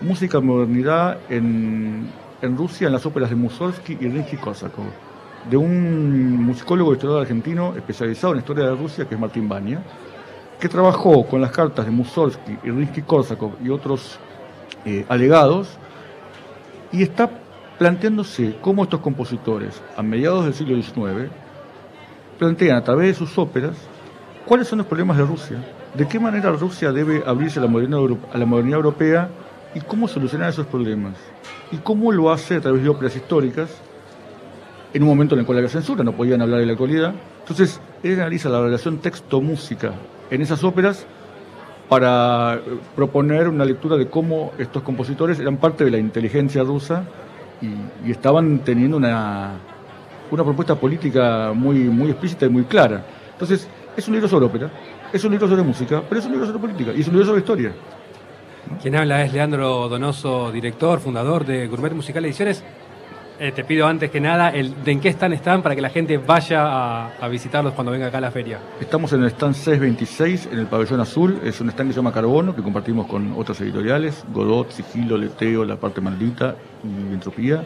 Música 0.00 0.38
modernidad 0.38 1.18
en, 1.28 2.08
Rusia 2.40 2.86
en 2.86 2.92
las 2.92 3.04
óperas 3.04 3.30
de 3.30 3.36
Mussorgsky 3.36 3.94
y 3.94 4.06
Rimsky-Korsakov. 4.06 4.84
De 5.50 5.56
un 5.56 6.40
musicólogo 6.44 6.92
y 6.92 6.94
historiador 6.94 7.22
argentino 7.22 7.74
especializado 7.74 8.34
en 8.34 8.38
historia 8.40 8.66
de 8.66 8.76
Rusia, 8.76 9.08
que 9.08 9.16
es 9.16 9.20
Martín 9.20 9.48
Bania, 9.48 9.82
que 10.60 10.68
trabajó 10.68 11.26
con 11.26 11.40
las 11.40 11.50
cartas 11.50 11.84
de 11.84 11.90
Mussorgsky 11.90 12.58
y 12.62 12.68
Rimsky-Korsakov 12.68 13.54
y 13.64 13.70
otros 13.70 14.20
eh, 14.84 15.04
alegados 15.08 15.78
y 16.92 17.02
está 17.02 17.28
planteándose 17.76 18.56
cómo 18.60 18.84
estos 18.84 19.00
compositores, 19.00 19.82
a 19.96 20.02
mediados 20.02 20.44
del 20.44 20.54
siglo 20.54 20.80
XIX, 20.80 21.28
plantean 22.38 22.76
a 22.76 22.84
través 22.84 23.08
de 23.08 23.14
sus 23.14 23.36
óperas 23.36 23.76
¿Cuáles 24.46 24.68
son 24.68 24.78
los 24.78 24.86
problemas 24.86 25.16
de 25.16 25.24
Rusia? 25.24 25.56
¿De 25.92 26.06
qué 26.06 26.20
manera 26.20 26.52
Rusia 26.52 26.92
debe 26.92 27.20
abrirse 27.26 27.58
a 27.58 27.62
la 27.62 27.68
modernidad, 27.68 28.76
europea 28.76 29.28
y 29.74 29.80
cómo 29.80 30.06
solucionar 30.06 30.50
esos 30.50 30.66
problemas? 30.66 31.14
¿Y 31.72 31.78
cómo 31.78 32.12
lo 32.12 32.30
hace 32.30 32.54
a 32.54 32.60
través 32.60 32.80
de 32.80 32.88
óperas 32.88 33.16
históricas 33.16 33.70
en 34.94 35.02
un 35.02 35.08
momento 35.08 35.34
en 35.34 35.40
el 35.40 35.46
cual 35.46 35.58
había 35.58 35.68
censura, 35.68 36.04
no 36.04 36.12
podían 36.12 36.42
hablar 36.42 36.60
de 36.60 36.66
la 36.66 36.72
actualidad? 36.72 37.12
Entonces, 37.40 37.80
él 38.04 38.20
analiza 38.20 38.48
la 38.48 38.60
relación 38.60 38.98
texto-música 38.98 39.94
en 40.30 40.40
esas 40.40 40.62
óperas 40.62 41.04
para 41.88 42.54
eh, 42.54 42.60
proponer 42.94 43.48
una 43.48 43.64
lectura 43.64 43.96
de 43.96 44.06
cómo 44.08 44.52
estos 44.58 44.84
compositores 44.84 45.40
eran 45.40 45.56
parte 45.56 45.84
de 45.84 45.90
la 45.90 45.98
inteligencia 45.98 46.62
rusa 46.62 47.02
y, 47.60 48.12
estaban 48.12 48.60
teniendo 48.60 48.96
una, 48.96 49.54
una 50.30 50.44
propuesta 50.44 50.76
política 50.76 51.50
muy, 51.52 51.80
muy 51.80 52.10
explícita 52.10 52.46
y 52.46 52.48
muy 52.48 52.62
clara. 52.62 53.04
Entonces, 53.32 53.68
es 53.96 54.06
un 54.06 54.14
libro 54.14 54.28
sobre 54.28 54.46
ópera, 54.46 54.70
es 55.12 55.24
un 55.24 55.30
libro 55.30 55.48
sobre 55.48 55.62
música, 55.62 56.02
pero 56.08 56.20
es 56.20 56.26
un 56.26 56.32
libro 56.32 56.46
sobre 56.46 56.58
política 56.58 56.92
y 56.94 57.00
es 57.00 57.08
un 57.08 57.14
libro 57.14 57.26
sobre 57.26 57.40
historia. 57.40 57.72
Quien 58.82 58.96
habla 58.96 59.24
es 59.24 59.32
Leandro 59.32 59.88
Donoso, 59.88 60.50
director, 60.50 61.00
fundador 61.00 61.46
de 61.46 61.66
Gourmet 61.66 61.92
Musical 61.92 62.24
Ediciones. 62.24 62.62
Eh, 63.38 63.52
te 63.52 63.64
pido 63.64 63.86
antes 63.86 64.10
que 64.10 64.18
nada 64.18 64.48
el 64.48 64.82
de 64.82 64.92
en 64.92 65.00
qué 65.00 65.10
stand 65.10 65.34
están 65.34 65.62
para 65.62 65.74
que 65.74 65.82
la 65.82 65.90
gente 65.90 66.16
vaya 66.16 67.06
a, 67.18 67.28
visitarlos 67.28 67.74
cuando 67.74 67.92
venga 67.92 68.06
acá 68.06 68.18
a 68.18 68.22
la 68.22 68.30
feria. 68.30 68.58
Estamos 68.80 69.12
en 69.12 69.22
el 69.22 69.30
stand 69.30 69.54
626 69.54 70.48
en 70.52 70.58
el 70.58 70.66
pabellón 70.66 71.00
azul. 71.00 71.40
Es 71.44 71.60
un 71.60 71.68
stand 71.68 71.90
que 71.90 71.94
se 71.94 72.00
llama 72.00 72.12
Carbono, 72.12 72.56
que 72.56 72.62
compartimos 72.62 73.06
con 73.06 73.34
otros 73.36 73.60
editoriales, 73.60 74.24
Godot, 74.32 74.70
Sigilo, 74.70 75.18
Leteo, 75.18 75.64
La 75.64 75.76
Parte 75.76 76.00
Maldita 76.00 76.56
y 76.82 77.12
Entropía. 77.12 77.62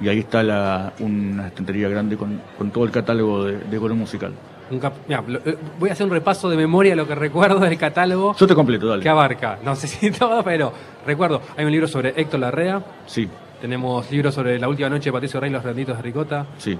Y 0.00 0.08
ahí 0.08 0.20
está 0.20 0.42
la, 0.42 0.92
una 1.00 1.48
estantería 1.48 1.88
grande 1.88 2.16
con, 2.16 2.40
todo 2.70 2.84
el 2.84 2.90
catálogo 2.90 3.44
de, 3.44 3.58
de 3.58 3.78
Musical. 3.78 4.32
Eh, 4.70 5.56
voy 5.78 5.90
a 5.90 5.92
hacer 5.92 6.06
un 6.06 6.12
repaso 6.12 6.48
de 6.48 6.56
memoria 6.56 6.94
lo 6.94 7.06
que 7.06 7.14
recuerdo 7.14 7.58
del 7.60 7.78
catálogo. 7.78 8.34
Yo 8.36 8.46
te 8.46 8.54
completo, 8.54 8.86
dale. 8.88 9.02
Que 9.02 9.08
abarca, 9.08 9.58
no 9.64 9.74
sé 9.76 9.86
si 9.88 10.10
todo, 10.18 10.42
pero 10.42 10.72
recuerdo, 11.06 11.40
hay 11.56 11.64
un 11.64 11.72
libro 11.72 11.88
sobre 11.88 12.12
Héctor 12.16 12.40
Larrea. 12.40 12.82
Sí. 13.06 13.28
Tenemos 13.60 14.08
libros 14.12 14.34
sobre 14.34 14.58
La 14.58 14.68
última 14.68 14.88
noche 14.88 15.06
de 15.06 15.12
Patricio 15.12 15.40
Rey, 15.40 15.50
Los 15.50 15.64
Renditos 15.64 15.96
de 15.96 16.02
Ricota. 16.02 16.46
Sí. 16.58 16.78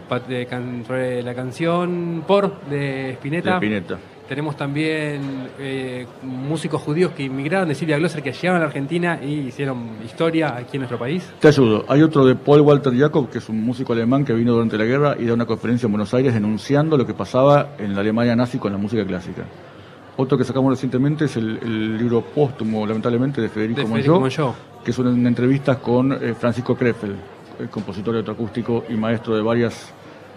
sobre 0.86 1.22
la 1.22 1.34
canción 1.34 2.22
Por 2.26 2.60
de 2.62 3.10
Spinetta. 3.14 3.50
De 3.50 3.56
Spinetta. 3.56 3.98
Tenemos 4.28 4.58
también 4.58 5.48
eh, 5.58 6.06
músicos 6.22 6.82
judíos 6.82 7.12
que 7.12 7.22
inmigraron 7.22 7.66
de 7.66 7.74
Silvia 7.74 7.96
Glosser, 7.96 8.22
que 8.22 8.32
llegaron 8.32 8.56
a 8.56 8.58
la 8.60 8.66
Argentina 8.66 9.18
y 9.22 9.48
hicieron 9.48 9.88
historia 10.04 10.54
aquí 10.54 10.76
en 10.76 10.80
nuestro 10.80 10.98
país. 10.98 11.26
Te 11.40 11.48
ayudo. 11.48 11.86
Hay 11.88 12.02
otro 12.02 12.26
de 12.26 12.34
Paul 12.34 12.60
Walter 12.60 12.94
Jacob, 12.94 13.30
que 13.30 13.38
es 13.38 13.48
un 13.48 13.64
músico 13.64 13.94
alemán 13.94 14.26
que 14.26 14.34
vino 14.34 14.52
durante 14.52 14.76
la 14.76 14.84
guerra 14.84 15.16
y 15.18 15.24
da 15.24 15.32
una 15.32 15.46
conferencia 15.46 15.86
en 15.86 15.92
Buenos 15.92 16.12
Aires 16.12 16.34
denunciando 16.34 16.98
lo 16.98 17.06
que 17.06 17.14
pasaba 17.14 17.70
en 17.78 17.94
la 17.94 18.02
Alemania 18.02 18.36
nazi 18.36 18.58
con 18.58 18.70
la 18.70 18.76
música 18.76 19.02
clásica. 19.06 19.44
Otro 20.18 20.36
que 20.36 20.44
sacamos 20.44 20.72
recientemente 20.72 21.24
es 21.24 21.36
el, 21.36 21.96
libro 21.96 22.20
póstumo, 22.20 22.86
lamentablemente, 22.86 23.40
de 23.40 23.48
Federico, 23.48 23.86
Monjó, 23.86 24.54
que 24.84 24.90
es 24.90 24.98
una, 24.98 25.10
entrevista 25.28 25.76
con 25.76 26.12
eh, 26.12 26.34
Francisco 26.34 26.74
Krefel, 26.74 27.16
el 27.60 27.70
compositor 27.70 28.14
electroacústico 28.14 28.84
y 28.90 28.94
maestro 28.94 29.36
de 29.36 29.42
varias 29.42 29.94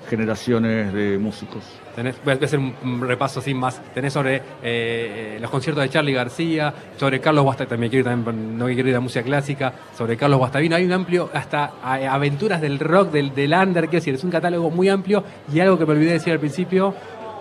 generaciones 0.10 0.94
de 0.94 1.18
músicos. 1.18 1.64
Tenés, 1.96 2.16
voy 2.24 2.34
a 2.34 2.46
hacer 2.46 2.60
un 2.60 3.02
repaso 3.02 3.42
sin 3.42 3.58
más. 3.58 3.82
Tenés 3.94 4.14
sobre 4.14 4.42
eh, 4.64 5.38
los 5.42 5.50
conciertos 5.50 5.84
de 5.84 5.90
Charlie 5.90 6.14
García, 6.14 6.74
sobre 6.98 7.20
Carlos 7.20 7.44
Guastavino, 7.44 7.70
también 7.70 7.90
quiero 7.90 8.10
también, 8.10 8.58
no 8.58 8.66
quiero 8.66 8.90
ir 8.90 8.96
a 8.96 9.00
música 9.00 9.24
clásica, 9.24 9.74
sobre 9.98 10.18
Carlos 10.18 10.40
Guastavino. 10.40 10.76
Hay 10.76 10.86
un 10.86 10.94
amplio, 10.94 11.30
hasta 11.34 11.74
aventuras 11.84 12.62
del 12.62 12.80
rock, 12.80 13.12
del, 13.12 13.34
del 13.34 13.54
under, 13.54 13.86
quiero 13.86 14.00
decir, 14.00 14.16
es 14.16 14.24
un 14.24 14.32
catálogo 14.32 14.70
muy 14.70 14.90
amplio 14.90 15.24
y 15.54 15.60
algo 15.60 15.78
que 15.78 15.86
me 15.86 15.94
olvidé 15.94 16.14
decir 16.14 16.34
al 16.34 16.40
principio, 16.40 16.96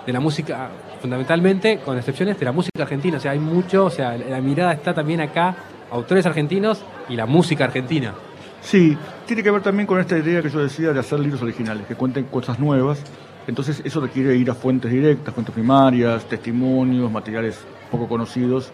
de 0.07 0.13
la 0.13 0.21
música, 0.21 0.71
fundamentalmente, 1.01 1.79
con 1.79 1.97
excepciones 1.97 2.39
de 2.39 2.45
la 2.45 2.53
música 2.53 2.83
argentina. 2.83 3.19
O 3.19 3.21
sea, 3.21 3.33
hay 3.33 3.39
mucho, 3.39 3.87
o 3.87 3.91
sea, 3.91 4.17
la 4.17 4.41
mirada 4.41 4.73
está 4.73 4.95
también 4.95 5.21
acá, 5.21 5.55
autores 5.91 6.27
argentinos 6.27 6.83
y 7.09 7.17
la 7.17 7.27
música 7.27 7.65
argentina. 7.65 8.15
Sí, 8.63 8.97
tiene 9.27 9.43
que 9.43 9.51
ver 9.51 9.63
también 9.63 9.87
con 9.87 9.99
esta 9.99 10.19
idea 10.19 10.43
que 10.43 10.51
yo 10.51 10.61
decía 10.61 10.93
de 10.93 11.01
hacer 11.01 11.19
libros 11.19 11.43
originales, 11.43 11.87
que 11.87 11.95
cuenten 11.95 12.25
cosas 12.25 12.59
nuevas. 12.59 13.03
Entonces 13.47 13.81
eso 13.85 14.01
requiere 14.01 14.37
ir 14.37 14.51
a 14.51 14.55
fuentes 14.55 14.91
directas, 14.91 15.35
fuentes 15.35 15.55
primarias, 15.55 16.25
testimonios, 16.27 17.11
materiales 17.11 17.59
poco 17.91 18.07
conocidos. 18.07 18.71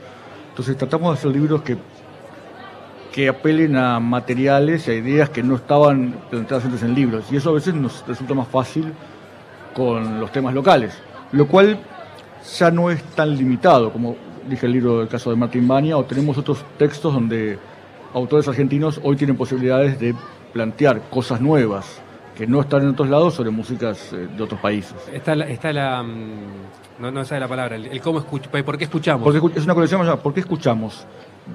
Entonces 0.51 0.77
tratamos 0.77 1.13
de 1.13 1.19
hacer 1.19 1.31
libros 1.31 1.63
que, 1.63 1.77
que 3.13 3.29
apelen 3.29 3.77
a 3.77 4.01
materiales 4.01 4.89
y 4.89 4.91
a 4.91 4.95
ideas 4.95 5.31
que 5.31 5.43
no 5.43 5.55
estaban 5.55 6.17
presentadas 6.29 6.65
antes 6.65 6.83
en 6.83 6.95
libros. 6.95 7.27
Y 7.31 7.37
eso 7.37 7.51
a 7.51 7.53
veces 7.53 7.75
nos 7.75 8.05
resulta 8.07 8.35
más 8.35 8.49
fácil 8.49 8.93
con 9.73 10.21
los 10.21 10.33
temas 10.33 10.53
locales, 10.55 10.95
lo 11.33 11.47
cual 11.47 11.79
ya 12.59 12.71
no 12.71 12.91
es 12.91 13.03
tan 13.03 13.37
limitado, 13.37 13.93
como 13.93 14.17
dije 14.49 14.67
el 14.67 14.73
libro 14.73 14.99
del 14.99 15.09
caso 15.09 15.31
de 15.31 15.37
Martín 15.37 15.69
Bania, 15.69 15.97
o 15.97 16.05
tenemos 16.05 16.39
otros 16.39 16.65
textos 16.79 17.13
donde 17.13 17.59
autores 18.17 18.49
argentinos 18.49 18.99
hoy 19.05 19.15
tienen 19.17 19.37
posibilidades 19.37 20.01
de 20.01 20.15
plantear 20.53 21.03
cosas 21.11 21.39
nuevas 21.39 22.01
que 22.35 22.47
no 22.47 22.63
están 22.63 22.83
en 22.83 22.89
otros 22.89 23.11
lados 23.11 23.35
sobre 23.35 23.51
músicas 23.51 24.11
eh, 24.13 24.29
de 24.35 24.43
otros 24.43 24.59
países. 24.59 24.95
Está 25.13 25.37
la, 25.37 25.47
está 25.47 25.71
la 25.71 26.03
mm, 26.03 26.99
no, 26.99 27.11
no 27.11 27.25
sabe 27.27 27.41
la 27.41 27.49
palabra, 27.49 27.77
el, 27.77 28.01
cómo 28.01 28.19
escucha, 28.19 28.51
¿por 28.51 28.79
qué 28.79 28.85
escuchamos? 28.85 29.23
Porque 29.23 29.59
es 29.59 29.65
una 29.65 29.75
colección 29.75 30.01
llamada 30.01 30.23
¿Por 30.23 30.33
qué 30.33 30.41
escuchamos? 30.41 31.07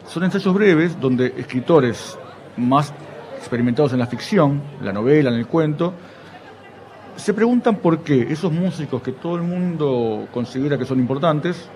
Son 0.07 0.23
ensayos 0.23 0.53
breves 0.53 0.99
donde 1.01 1.33
escritores 1.35 2.17
más 2.57 2.93
experimentados 3.37 3.93
en 3.93 3.99
la 3.99 4.05
ficción, 4.05 4.61
la 4.83 4.93
novela, 4.93 5.31
en 5.31 5.37
el 5.37 5.47
cuento, 5.47 5.93
se 7.15 7.33
preguntan 7.33 7.77
por 7.77 7.99
qué 8.03 8.31
esos 8.31 8.51
músicos 8.51 9.01
que 9.01 9.13
todo 9.13 9.35
el 9.35 9.41
mundo 9.41 10.27
considera 10.31 10.77
que 10.77 10.85
son 10.85 10.99
importantes, 10.99 11.67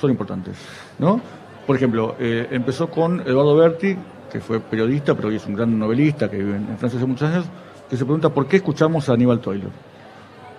son 0.00 0.10
importantes, 0.10 0.56
¿no? 0.98 1.20
Por 1.66 1.76
ejemplo, 1.76 2.16
eh, 2.18 2.48
empezó 2.50 2.90
con 2.90 3.20
Eduardo 3.20 3.54
Berti, 3.56 3.96
que 4.32 4.40
fue 4.40 4.60
periodista, 4.60 5.14
pero 5.14 5.28
hoy 5.28 5.36
es 5.36 5.46
un 5.46 5.54
gran 5.54 5.78
novelista 5.78 6.30
que 6.30 6.38
vive 6.38 6.56
en 6.56 6.78
Francia 6.78 6.98
hace 6.98 7.06
muchos 7.06 7.28
años, 7.28 7.44
que 7.88 7.96
se 7.98 8.04
pregunta 8.04 8.30
por 8.30 8.48
qué 8.48 8.56
escuchamos 8.56 9.06
a 9.10 9.12
Aníbal 9.12 9.40
Troilo. 9.40 9.68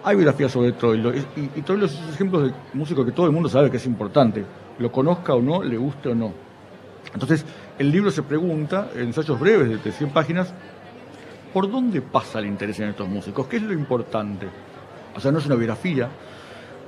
Hay 0.03 0.15
biografías 0.15 0.51
sobre 0.51 0.73
Troilo, 0.73 1.11
y, 1.15 1.25
y 1.55 1.61
Troilo 1.63 1.87
es 1.87 1.99
un 1.99 2.13
ejemplo 2.13 2.41
de 2.41 2.53
músico 2.73 3.03
que 3.03 3.11
todo 3.11 3.25
el 3.25 3.31
mundo 3.31 3.49
sabe 3.49 3.71
que 3.71 3.77
es 3.77 3.85
importante, 3.87 4.45
lo 4.77 4.91
conozca 4.91 5.33
o 5.33 5.41
no, 5.41 5.63
le 5.63 5.75
guste 5.77 6.09
o 6.09 6.15
no. 6.15 6.33
Entonces, 7.13 7.45
el 7.79 7.91
libro 7.91 8.11
se 8.11 8.21
pregunta, 8.21 8.89
en 8.93 9.07
ensayos 9.07 9.39
breves 9.39 9.83
de 9.83 9.91
100 9.91 10.11
páginas, 10.11 10.53
¿por 11.51 11.69
dónde 11.69 12.01
pasa 12.01 12.37
el 12.39 12.45
interés 12.45 12.79
en 12.79 12.89
estos 12.89 13.09
músicos? 13.09 13.47
¿Qué 13.47 13.57
es 13.57 13.63
lo 13.63 13.73
importante? 13.73 14.47
O 15.15 15.19
sea, 15.19 15.31
no 15.31 15.39
es 15.39 15.45
una 15.47 15.55
biografía, 15.55 16.09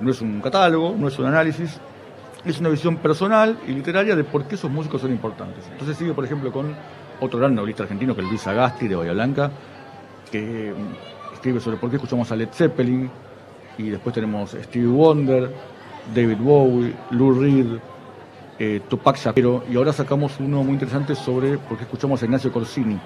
no 0.01 0.11
es 0.11 0.21
un 0.21 0.39
catálogo, 0.39 0.95
no 0.95 1.07
es 1.07 1.17
un 1.17 1.25
análisis, 1.25 1.79
es 2.45 2.59
una 2.59 2.69
visión 2.69 2.97
personal 2.97 3.57
y 3.67 3.71
literaria 3.71 4.15
de 4.15 4.23
por 4.23 4.45
qué 4.45 4.55
esos 4.55 4.69
músicos 4.69 5.01
son 5.01 5.11
importantes. 5.11 5.65
Entonces 5.71 5.97
sigue, 5.97 6.13
por 6.13 6.25
ejemplo, 6.25 6.51
con 6.51 6.75
otro 7.19 7.39
gran 7.39 7.55
novelista 7.55 7.83
argentino, 7.83 8.15
que 8.15 8.21
es 8.21 8.27
Luis 8.27 8.45
Agasti, 8.45 8.87
de 8.87 8.95
Bahía 8.95 9.13
Blanca, 9.13 9.51
que 10.31 10.73
mm, 10.75 11.33
escribe 11.33 11.59
sobre 11.59 11.77
por 11.77 11.89
qué 11.89 11.95
escuchamos 11.95 12.31
a 12.31 12.35
Led 12.35 12.49
Zeppelin, 12.51 13.09
y 13.77 13.89
después 13.89 14.13
tenemos 14.13 14.51
Stevie 14.51 14.87
Wonder, 14.87 15.51
David 16.13 16.37
Bowie, 16.39 16.93
Lou 17.11 17.39
Reed, 17.39 17.67
eh, 18.59 18.81
Tupac 18.87 19.17
Shakur, 19.17 19.63
y 19.69 19.75
ahora 19.75 19.91
sacamos 19.91 20.39
uno 20.39 20.63
muy 20.63 20.73
interesante 20.73 21.15
sobre 21.15 21.57
por 21.57 21.77
qué 21.77 21.83
escuchamos 21.83 22.21
a 22.21 22.25
Ignacio 22.25 22.51
Corsini, 22.51 22.99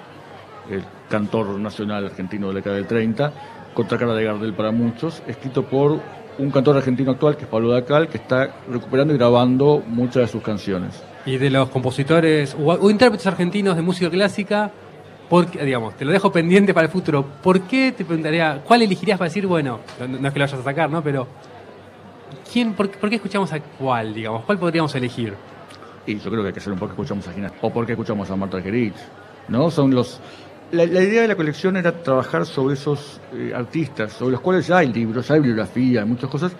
el 0.70 0.84
cantor 1.08 1.58
nacional 1.58 2.06
argentino 2.06 2.48
de 2.48 2.54
la 2.54 2.58
década 2.58 2.76
del 2.76 2.86
30, 2.86 3.32
contra 3.74 3.98
cara 3.98 4.14
de 4.14 4.24
Gardel 4.24 4.52
para 4.52 4.70
muchos, 4.70 5.22
escrito 5.26 5.64
por 5.64 6.00
un 6.38 6.50
cantor 6.50 6.76
argentino 6.76 7.12
actual, 7.12 7.36
que 7.36 7.44
es 7.44 7.48
Pablo 7.48 7.70
Dacal, 7.70 8.08
que 8.08 8.18
está 8.18 8.50
recuperando 8.68 9.14
y 9.14 9.16
grabando 9.16 9.82
muchas 9.86 10.22
de 10.22 10.28
sus 10.28 10.42
canciones. 10.42 11.02
Y 11.26 11.36
de 11.36 11.50
los 11.50 11.68
compositores 11.68 12.56
o, 12.58 12.90
intérpretes 12.90 13.26
argentinos 13.26 13.76
de 13.76 13.82
música 13.82 14.10
clásica, 14.10 14.70
porque, 15.28 15.64
digamos, 15.64 15.96
te 15.96 16.04
lo 16.04 16.12
dejo 16.12 16.32
pendiente 16.32 16.74
para 16.74 16.86
el 16.86 16.92
futuro. 16.92 17.24
¿Por 17.42 17.62
qué 17.62 17.92
te 17.92 18.04
preguntaría, 18.04 18.62
cuál 18.64 18.82
elegirías 18.82 19.18
para 19.18 19.28
decir, 19.28 19.46
bueno, 19.46 19.80
no, 19.98 20.28
es 20.28 20.32
que 20.32 20.38
lo 20.38 20.44
vayas 20.44 20.54
a 20.54 20.62
sacar, 20.62 20.90
¿no? 20.90 21.02
Pero, 21.02 21.26
¿quién, 22.52 22.74
por, 22.74 22.90
qué 22.90 23.16
escuchamos 23.16 23.52
a 23.52 23.60
cuál, 23.60 24.14
digamos? 24.14 24.44
¿Cuál 24.44 24.58
podríamos 24.58 24.94
elegir? 24.94 25.34
Y 26.06 26.18
yo 26.18 26.30
creo 26.30 26.42
que 26.42 26.48
hay 26.48 26.54
que 26.54 26.60
ser 26.60 26.72
un 26.72 26.78
poco 26.78 26.92
escuchamos 26.92 27.28
a 27.28 27.32
Gina, 27.32 27.52
o 27.60 27.70
porque 27.70 27.92
escuchamos 27.92 28.30
a 28.30 28.36
Marta 28.36 28.60
Gerich, 28.60 28.94
¿no? 29.48 29.70
Son 29.70 29.94
los 29.94 30.20
la, 30.72 30.84
idea 30.84 31.22
de 31.22 31.28
la 31.28 31.36
colección 31.36 31.76
era 31.76 31.92
trabajar 32.02 32.46
sobre 32.46 32.74
esos 32.74 33.20
eh, 33.34 33.52
artistas, 33.54 34.12
sobre 34.12 34.32
los 34.32 34.40
cuales 34.40 34.66
ya 34.66 34.78
hay 34.78 34.92
libros, 34.92 35.30
hay 35.30 35.40
bibliografía, 35.40 36.02
hay 36.02 36.08
muchas 36.08 36.30
cosas, 36.30 36.52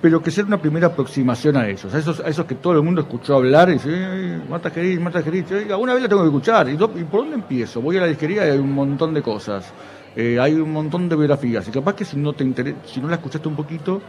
pero 0.00 0.22
que 0.22 0.30
sea 0.30 0.44
una 0.44 0.60
primera 0.60 0.86
aproximación 0.88 1.56
a 1.56 1.68
ellos, 1.68 1.92
a 1.92 1.98
esos, 1.98 2.20
a 2.20 2.28
esos 2.28 2.46
que 2.46 2.54
todo 2.54 2.72
el 2.74 2.82
mundo 2.82 3.02
escuchó 3.02 3.36
hablar 3.36 3.68
y 3.68 3.74
dice, 3.74 4.40
Marta 4.48 4.70
Gerich, 4.70 4.98
Marta 4.98 5.22
Gerich, 5.22 5.52
alguna 5.70 5.92
vez 5.92 6.02
la 6.02 6.08
tengo 6.08 6.22
que 6.22 6.28
escuchar, 6.28 6.68
¿Y, 6.70 6.76
por 6.76 7.20
dónde 7.20 7.34
empiezo? 7.34 7.82
Voy 7.82 7.98
a 7.98 8.00
la 8.00 8.06
disquería 8.06 8.46
y 8.46 8.50
hay 8.50 8.58
un 8.58 8.72
montón 8.72 9.12
de 9.12 9.20
cosas, 9.20 9.72
eh, 10.16 10.38
hay 10.40 10.54
un 10.54 10.72
montón 10.72 11.08
de 11.08 11.16
biografías, 11.16 11.68
y 11.68 11.70
capaz 11.70 11.94
que 11.94 12.04
si 12.04 12.16
no, 12.16 12.32
te 12.32 12.44
si 12.86 13.00
no 13.00 13.08
la 13.08 13.16
escuchaste 13.16 13.46
un 13.46 13.56
poquito, 13.56 14.00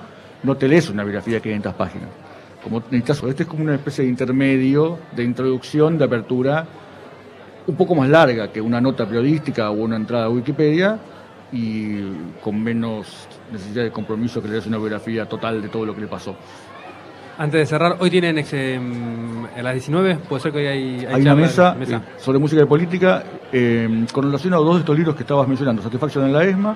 no 0.43 0.55
te 0.55 0.67
lees 0.67 0.89
una 0.89 1.03
biografía 1.03 1.35
de 1.35 1.41
500 1.41 1.73
páginas. 1.73 2.09
Como 2.63 2.79
necesitas, 2.79 3.23
este 3.23 3.43
es 3.43 3.49
como 3.49 3.63
una 3.63 3.75
especie 3.75 4.03
de 4.03 4.09
intermedio, 4.09 4.99
de 5.15 5.23
introducción, 5.23 5.97
de 5.97 6.05
apertura, 6.05 6.65
un 7.71 7.77
poco 7.77 7.95
más 7.95 8.09
larga 8.09 8.51
que 8.51 8.59
una 8.59 8.81
nota 8.81 9.05
periodística 9.05 9.71
o 9.71 9.73
una 9.73 9.95
entrada 9.95 10.25
a 10.25 10.29
Wikipedia 10.29 10.99
y 11.53 12.01
con 12.43 12.61
menos 12.61 13.27
necesidad 13.51 13.83
de 13.83 13.91
compromiso 13.91 14.41
que 14.41 14.49
le 14.49 14.59
una 14.59 14.77
biografía 14.77 15.25
total 15.27 15.61
de 15.61 15.69
todo 15.69 15.85
lo 15.85 15.95
que 15.95 16.01
le 16.01 16.07
pasó. 16.07 16.35
Antes 17.37 17.61
de 17.61 17.65
cerrar, 17.65 17.95
hoy 17.99 18.09
tienen 18.09 18.37
em, 18.37 19.45
a 19.45 19.61
las 19.63 19.73
19, 19.73 20.17
puede 20.27 20.41
ser 20.41 20.51
que 20.51 20.57
hoy 20.59 20.67
hay, 20.67 21.05
hay, 21.05 21.21
una 21.21 21.33
mesa, 21.33 21.75
eh, 21.79 21.99
sobre 22.17 22.39
música 22.39 22.61
y 22.61 22.65
política 22.65 23.23
em, 23.51 24.05
con 24.07 24.25
relación 24.25 24.53
a 24.53 24.57
dos 24.57 24.75
de 24.75 24.79
estos 24.81 24.97
libros 24.97 25.15
que 25.15 25.23
estabas 25.23 25.47
mencionando, 25.47 25.81
Satisfacción 25.81 26.25
en 26.25 26.33
la 26.33 26.43
ESMA, 26.43 26.75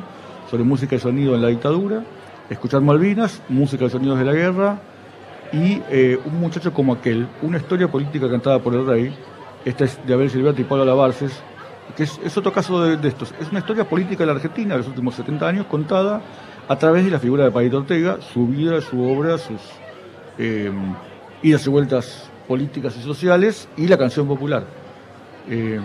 sobre 0.50 0.64
música 0.64 0.96
y 0.96 1.00
sonido 1.00 1.36
en 1.36 1.42
la 1.42 1.50
dictadura, 1.50 2.04
Escuchar 2.50 2.82
Malvinas, 2.82 3.42
música 3.50 3.86
y 3.86 3.90
sonidos 3.90 4.18
de 4.18 4.26
la 4.26 4.34
guerra 4.34 4.80
y 5.52 5.82
eh, 5.90 6.20
Un 6.26 6.40
muchacho 6.40 6.74
como 6.74 6.94
aquel, 6.94 7.28
una 7.42 7.58
historia 7.58 7.88
política 7.88 8.30
cantada 8.30 8.60
por 8.60 8.74
el 8.74 8.86
rey, 8.86 9.14
esta 9.66 9.84
es 9.84 10.00
de 10.06 10.14
Abel 10.14 10.30
Silberto 10.30 10.62
y 10.62 10.64
Pablo 10.64 10.86
Lavarces, 10.86 11.34
que 11.98 12.04
es, 12.04 12.38
otro 12.38 12.54
caso 12.54 12.84
de, 12.84 13.08
estos. 13.08 13.34
Es 13.40 13.50
una 13.50 13.60
historia 13.60 13.84
política 13.88 14.20
de 14.20 14.28
la 14.28 14.34
Argentina 14.34 14.76
de 14.76 14.80
los 14.80 14.88
últimos 14.88 15.16
70 15.16 15.48
años 15.48 15.66
contada 15.66 16.22
a 16.68 16.76
través 16.78 17.04
de 17.04 17.12
la 17.12 17.20
figura 17.20 17.44
de 17.44 17.52
Palito 17.52 17.78
Ortega, 17.78 18.20
su 18.22 18.48
vida, 18.48 18.80
su 18.82 19.02
obra, 19.04 19.38
sus 19.38 19.62
eh, 20.38 20.72
idas 21.42 21.66
y 21.66 21.70
vueltas 21.70 22.30
políticas 22.48 22.96
y 22.98 23.02
sociales 23.02 23.68
y 23.76 23.88
la 23.88 23.98
canción 23.98 24.28
popular. 24.28 24.66
Eh, 25.50 25.80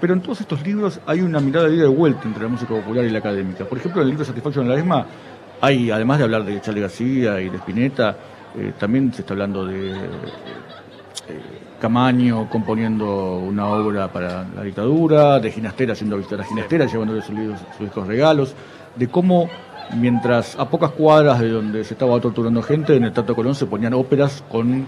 pero 0.00 0.14
en 0.14 0.22
todos 0.22 0.40
estos 0.40 0.66
libros 0.66 1.00
hay 1.06 1.20
una 1.20 1.40
mirada 1.40 1.68
de 1.68 1.76
ida 1.76 1.84
y 1.84 1.94
vuelta 1.94 2.22
entre 2.24 2.42
la 2.42 2.48
música 2.48 2.74
popular 2.74 3.04
y 3.04 3.10
la 3.10 3.18
académica. 3.18 3.64
Por 3.64 3.78
ejemplo, 3.78 4.00
en 4.00 4.06
el 4.06 4.10
libro 4.10 4.24
Satisfaction 4.24 4.64
en 4.64 4.72
la 4.72 4.78
ESMA 4.78 5.06
hay, 5.60 5.90
además 5.90 6.18
de 6.18 6.24
hablar 6.24 6.44
de 6.44 6.60
Charlie 6.60 6.80
García 6.80 7.40
y 7.40 7.48
de 7.48 7.58
Spinetta, 7.58 8.16
eh, 8.56 8.72
también 8.78 9.12
se 9.12 9.20
está 9.20 9.34
hablando 9.34 9.66
de 9.66 9.94
Camaño 11.80 12.48
componiendo 12.48 13.38
una 13.38 13.66
obra 13.66 14.08
para 14.12 14.46
la 14.54 14.62
dictadura, 14.62 15.40
de 15.40 15.50
Ginastera 15.50 15.94
haciendo 15.94 16.16
visita 16.16 16.36
a 16.36 16.38
la 16.38 16.44
Ginastera, 16.44 16.86
llevándole 16.86 17.22
sus, 17.22 17.34
libros, 17.34 17.60
sus 17.76 17.86
discos 17.86 18.06
regalos, 18.06 18.54
de 18.94 19.08
cómo 19.08 19.48
mientras 19.96 20.56
a 20.58 20.68
pocas 20.68 20.90
cuadras 20.92 21.40
de 21.40 21.48
donde 21.48 21.84
se 21.84 21.94
estaba 21.94 22.20
torturando 22.20 22.62
gente, 22.62 22.94
en 22.94 23.04
el 23.04 23.12
Teatro 23.12 23.34
Colón 23.34 23.54
se 23.54 23.66
ponían 23.66 23.94
óperas 23.94 24.44
con 24.48 24.86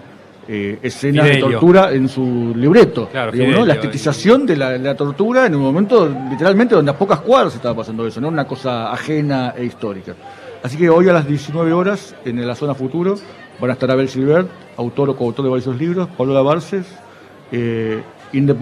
eh, 0.48 0.78
escenas 0.82 1.26
de 1.26 1.36
tortura 1.36 1.92
en 1.92 2.08
su 2.08 2.52
libreto. 2.56 3.08
La 3.12 3.74
estetización 3.74 4.44
de 4.44 4.56
la, 4.56 4.94
tortura 4.96 5.46
en 5.46 5.54
un 5.54 5.62
momento, 5.62 6.08
literalmente, 6.30 6.74
donde 6.74 6.90
a 6.90 6.98
pocas 6.98 7.20
cuadras 7.20 7.54
estaba 7.54 7.76
pasando 7.76 8.06
eso, 8.06 8.20
no 8.20 8.28
una 8.28 8.44
cosa 8.44 8.92
ajena 8.92 9.54
e 9.56 9.64
histórica. 9.64 10.14
Así 10.62 10.76
que 10.76 10.88
hoy 10.90 11.08
a 11.08 11.12
las 11.12 11.26
19 11.26 11.72
horas, 11.72 12.14
en 12.24 12.46
la 12.46 12.54
zona 12.54 12.74
futuro, 12.74 13.16
van 13.60 13.70
a 13.70 13.72
estar 13.72 13.90
Abel 13.90 14.08
Silver, 14.08 14.46
autor 14.76 15.10
o 15.10 15.16
coautor 15.16 15.44
de 15.44 15.50
varios 15.50 15.76
libros, 15.76 16.08
Pablo 16.16 16.34
Lavarces, 16.34 16.86
eh, 17.50 18.02
Inde 18.32 18.56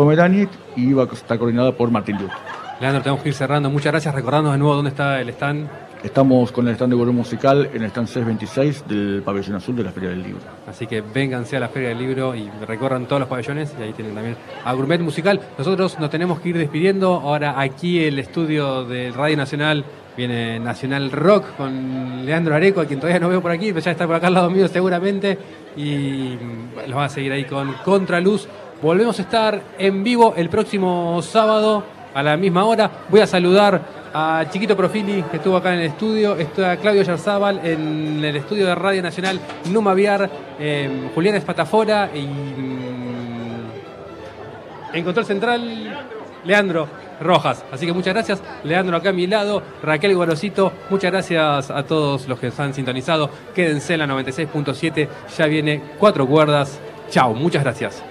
y 0.76 0.92
va 0.92 1.04
a 1.04 1.06
estar 1.06 1.38
coordinada 1.38 1.72
por 1.72 1.90
Martín 1.90 2.16
Luth. 2.18 2.32
Leandro, 2.80 3.02
tenemos 3.02 3.22
que 3.22 3.28
ir 3.28 3.34
cerrando. 3.34 3.70
Muchas 3.70 3.92
gracias. 3.92 4.14
Recordarnos 4.14 4.52
de 4.52 4.58
nuevo 4.58 4.74
dónde 4.74 4.90
está 4.90 5.20
el 5.20 5.28
stand. 5.28 5.68
Estamos 6.02 6.50
con 6.50 6.66
el 6.66 6.74
stand 6.74 6.92
de 6.92 6.96
volumen 6.96 7.18
musical 7.18 7.68
en 7.72 7.82
el 7.82 7.90
stand 7.90 8.08
626 8.08 8.88
del 8.88 9.22
pabellón 9.22 9.56
azul 9.56 9.76
de 9.76 9.84
la 9.84 9.92
Feria 9.92 10.08
del 10.08 10.22
Libro. 10.22 10.40
Así 10.66 10.86
que 10.86 11.02
vénganse 11.02 11.58
a 11.58 11.60
la 11.60 11.68
Feria 11.68 11.90
del 11.90 11.98
Libro 11.98 12.34
y 12.34 12.50
recorran 12.66 13.06
todos 13.06 13.20
los 13.20 13.28
pabellones 13.28 13.74
y 13.78 13.82
ahí 13.82 13.92
tienen 13.92 14.14
también 14.14 14.36
a 14.64 14.72
Gourmet 14.72 15.00
Musical. 15.00 15.40
Nosotros 15.58 15.98
nos 16.00 16.08
tenemos 16.08 16.40
que 16.40 16.48
ir 16.48 16.58
despidiendo. 16.58 17.12
Ahora 17.12 17.60
aquí 17.60 18.02
el 18.02 18.18
estudio 18.18 18.84
del 18.86 19.12
Radio 19.12 19.36
Nacional 19.36 19.84
viene 20.16 20.58
Nacional 20.58 21.10
Rock 21.10 21.56
con 21.56 22.24
Leandro 22.24 22.54
Areco, 22.54 22.80
a 22.80 22.86
quien 22.86 23.00
todavía 23.00 23.20
no 23.20 23.28
veo 23.28 23.40
por 23.40 23.50
aquí, 23.50 23.68
pero 23.72 23.80
ya 23.80 23.92
está 23.92 24.06
por 24.06 24.16
acá 24.16 24.26
al 24.28 24.34
lado 24.34 24.50
mío 24.50 24.68
seguramente. 24.68 25.38
Y 25.76 26.36
los 26.86 26.96
va 26.96 27.04
a 27.04 27.08
seguir 27.08 27.32
ahí 27.32 27.44
con 27.44 27.72
Contraluz. 27.84 28.48
Volvemos 28.82 29.18
a 29.18 29.22
estar 29.22 29.62
en 29.78 30.02
vivo 30.02 30.34
el 30.36 30.48
próximo 30.48 31.20
sábado 31.22 31.84
a 32.14 32.22
la 32.22 32.36
misma 32.36 32.64
hora. 32.64 32.90
Voy 33.08 33.20
a 33.20 33.26
saludar 33.26 33.80
a 34.12 34.44
Chiquito 34.50 34.76
Profili, 34.76 35.22
que 35.24 35.36
estuvo 35.36 35.56
acá 35.56 35.72
en 35.74 35.80
el 35.80 35.86
estudio. 35.86 36.36
Está 36.36 36.76
Claudio 36.76 37.02
Yarzábal 37.02 37.60
en 37.64 38.24
el 38.24 38.36
estudio 38.36 38.66
de 38.66 38.74
Radio 38.74 39.02
Nacional 39.02 39.38
Numa 39.70 39.94
Viar, 39.94 40.28
eh, 40.58 41.10
Julián 41.14 41.36
Espatafora 41.36 42.10
y 42.12 42.26
mm, 42.26 43.70
en 44.92 45.04
Control 45.04 45.24
Central, 45.24 46.06
Leandro 46.44 47.09
Rojas. 47.20 47.64
Así 47.70 47.86
que 47.86 47.92
muchas 47.92 48.14
gracias, 48.14 48.42
Leandro 48.64 48.96
acá 48.96 49.10
a 49.10 49.12
mi 49.12 49.26
lado, 49.26 49.62
Raquel 49.82 50.14
Gorosito, 50.14 50.72
muchas 50.88 51.10
gracias 51.10 51.70
a 51.70 51.82
todos 51.84 52.28
los 52.28 52.38
que 52.38 52.46
nos 52.46 52.60
han 52.60 52.74
sintonizado. 52.74 53.30
Quédense 53.54 53.94
en 53.94 54.00
la 54.00 54.06
96.7, 54.06 55.08
ya 55.36 55.46
viene 55.46 55.82
cuatro 55.98 56.26
cuerdas. 56.26 56.80
Chao, 57.10 57.34
muchas 57.34 57.62
gracias. 57.62 58.02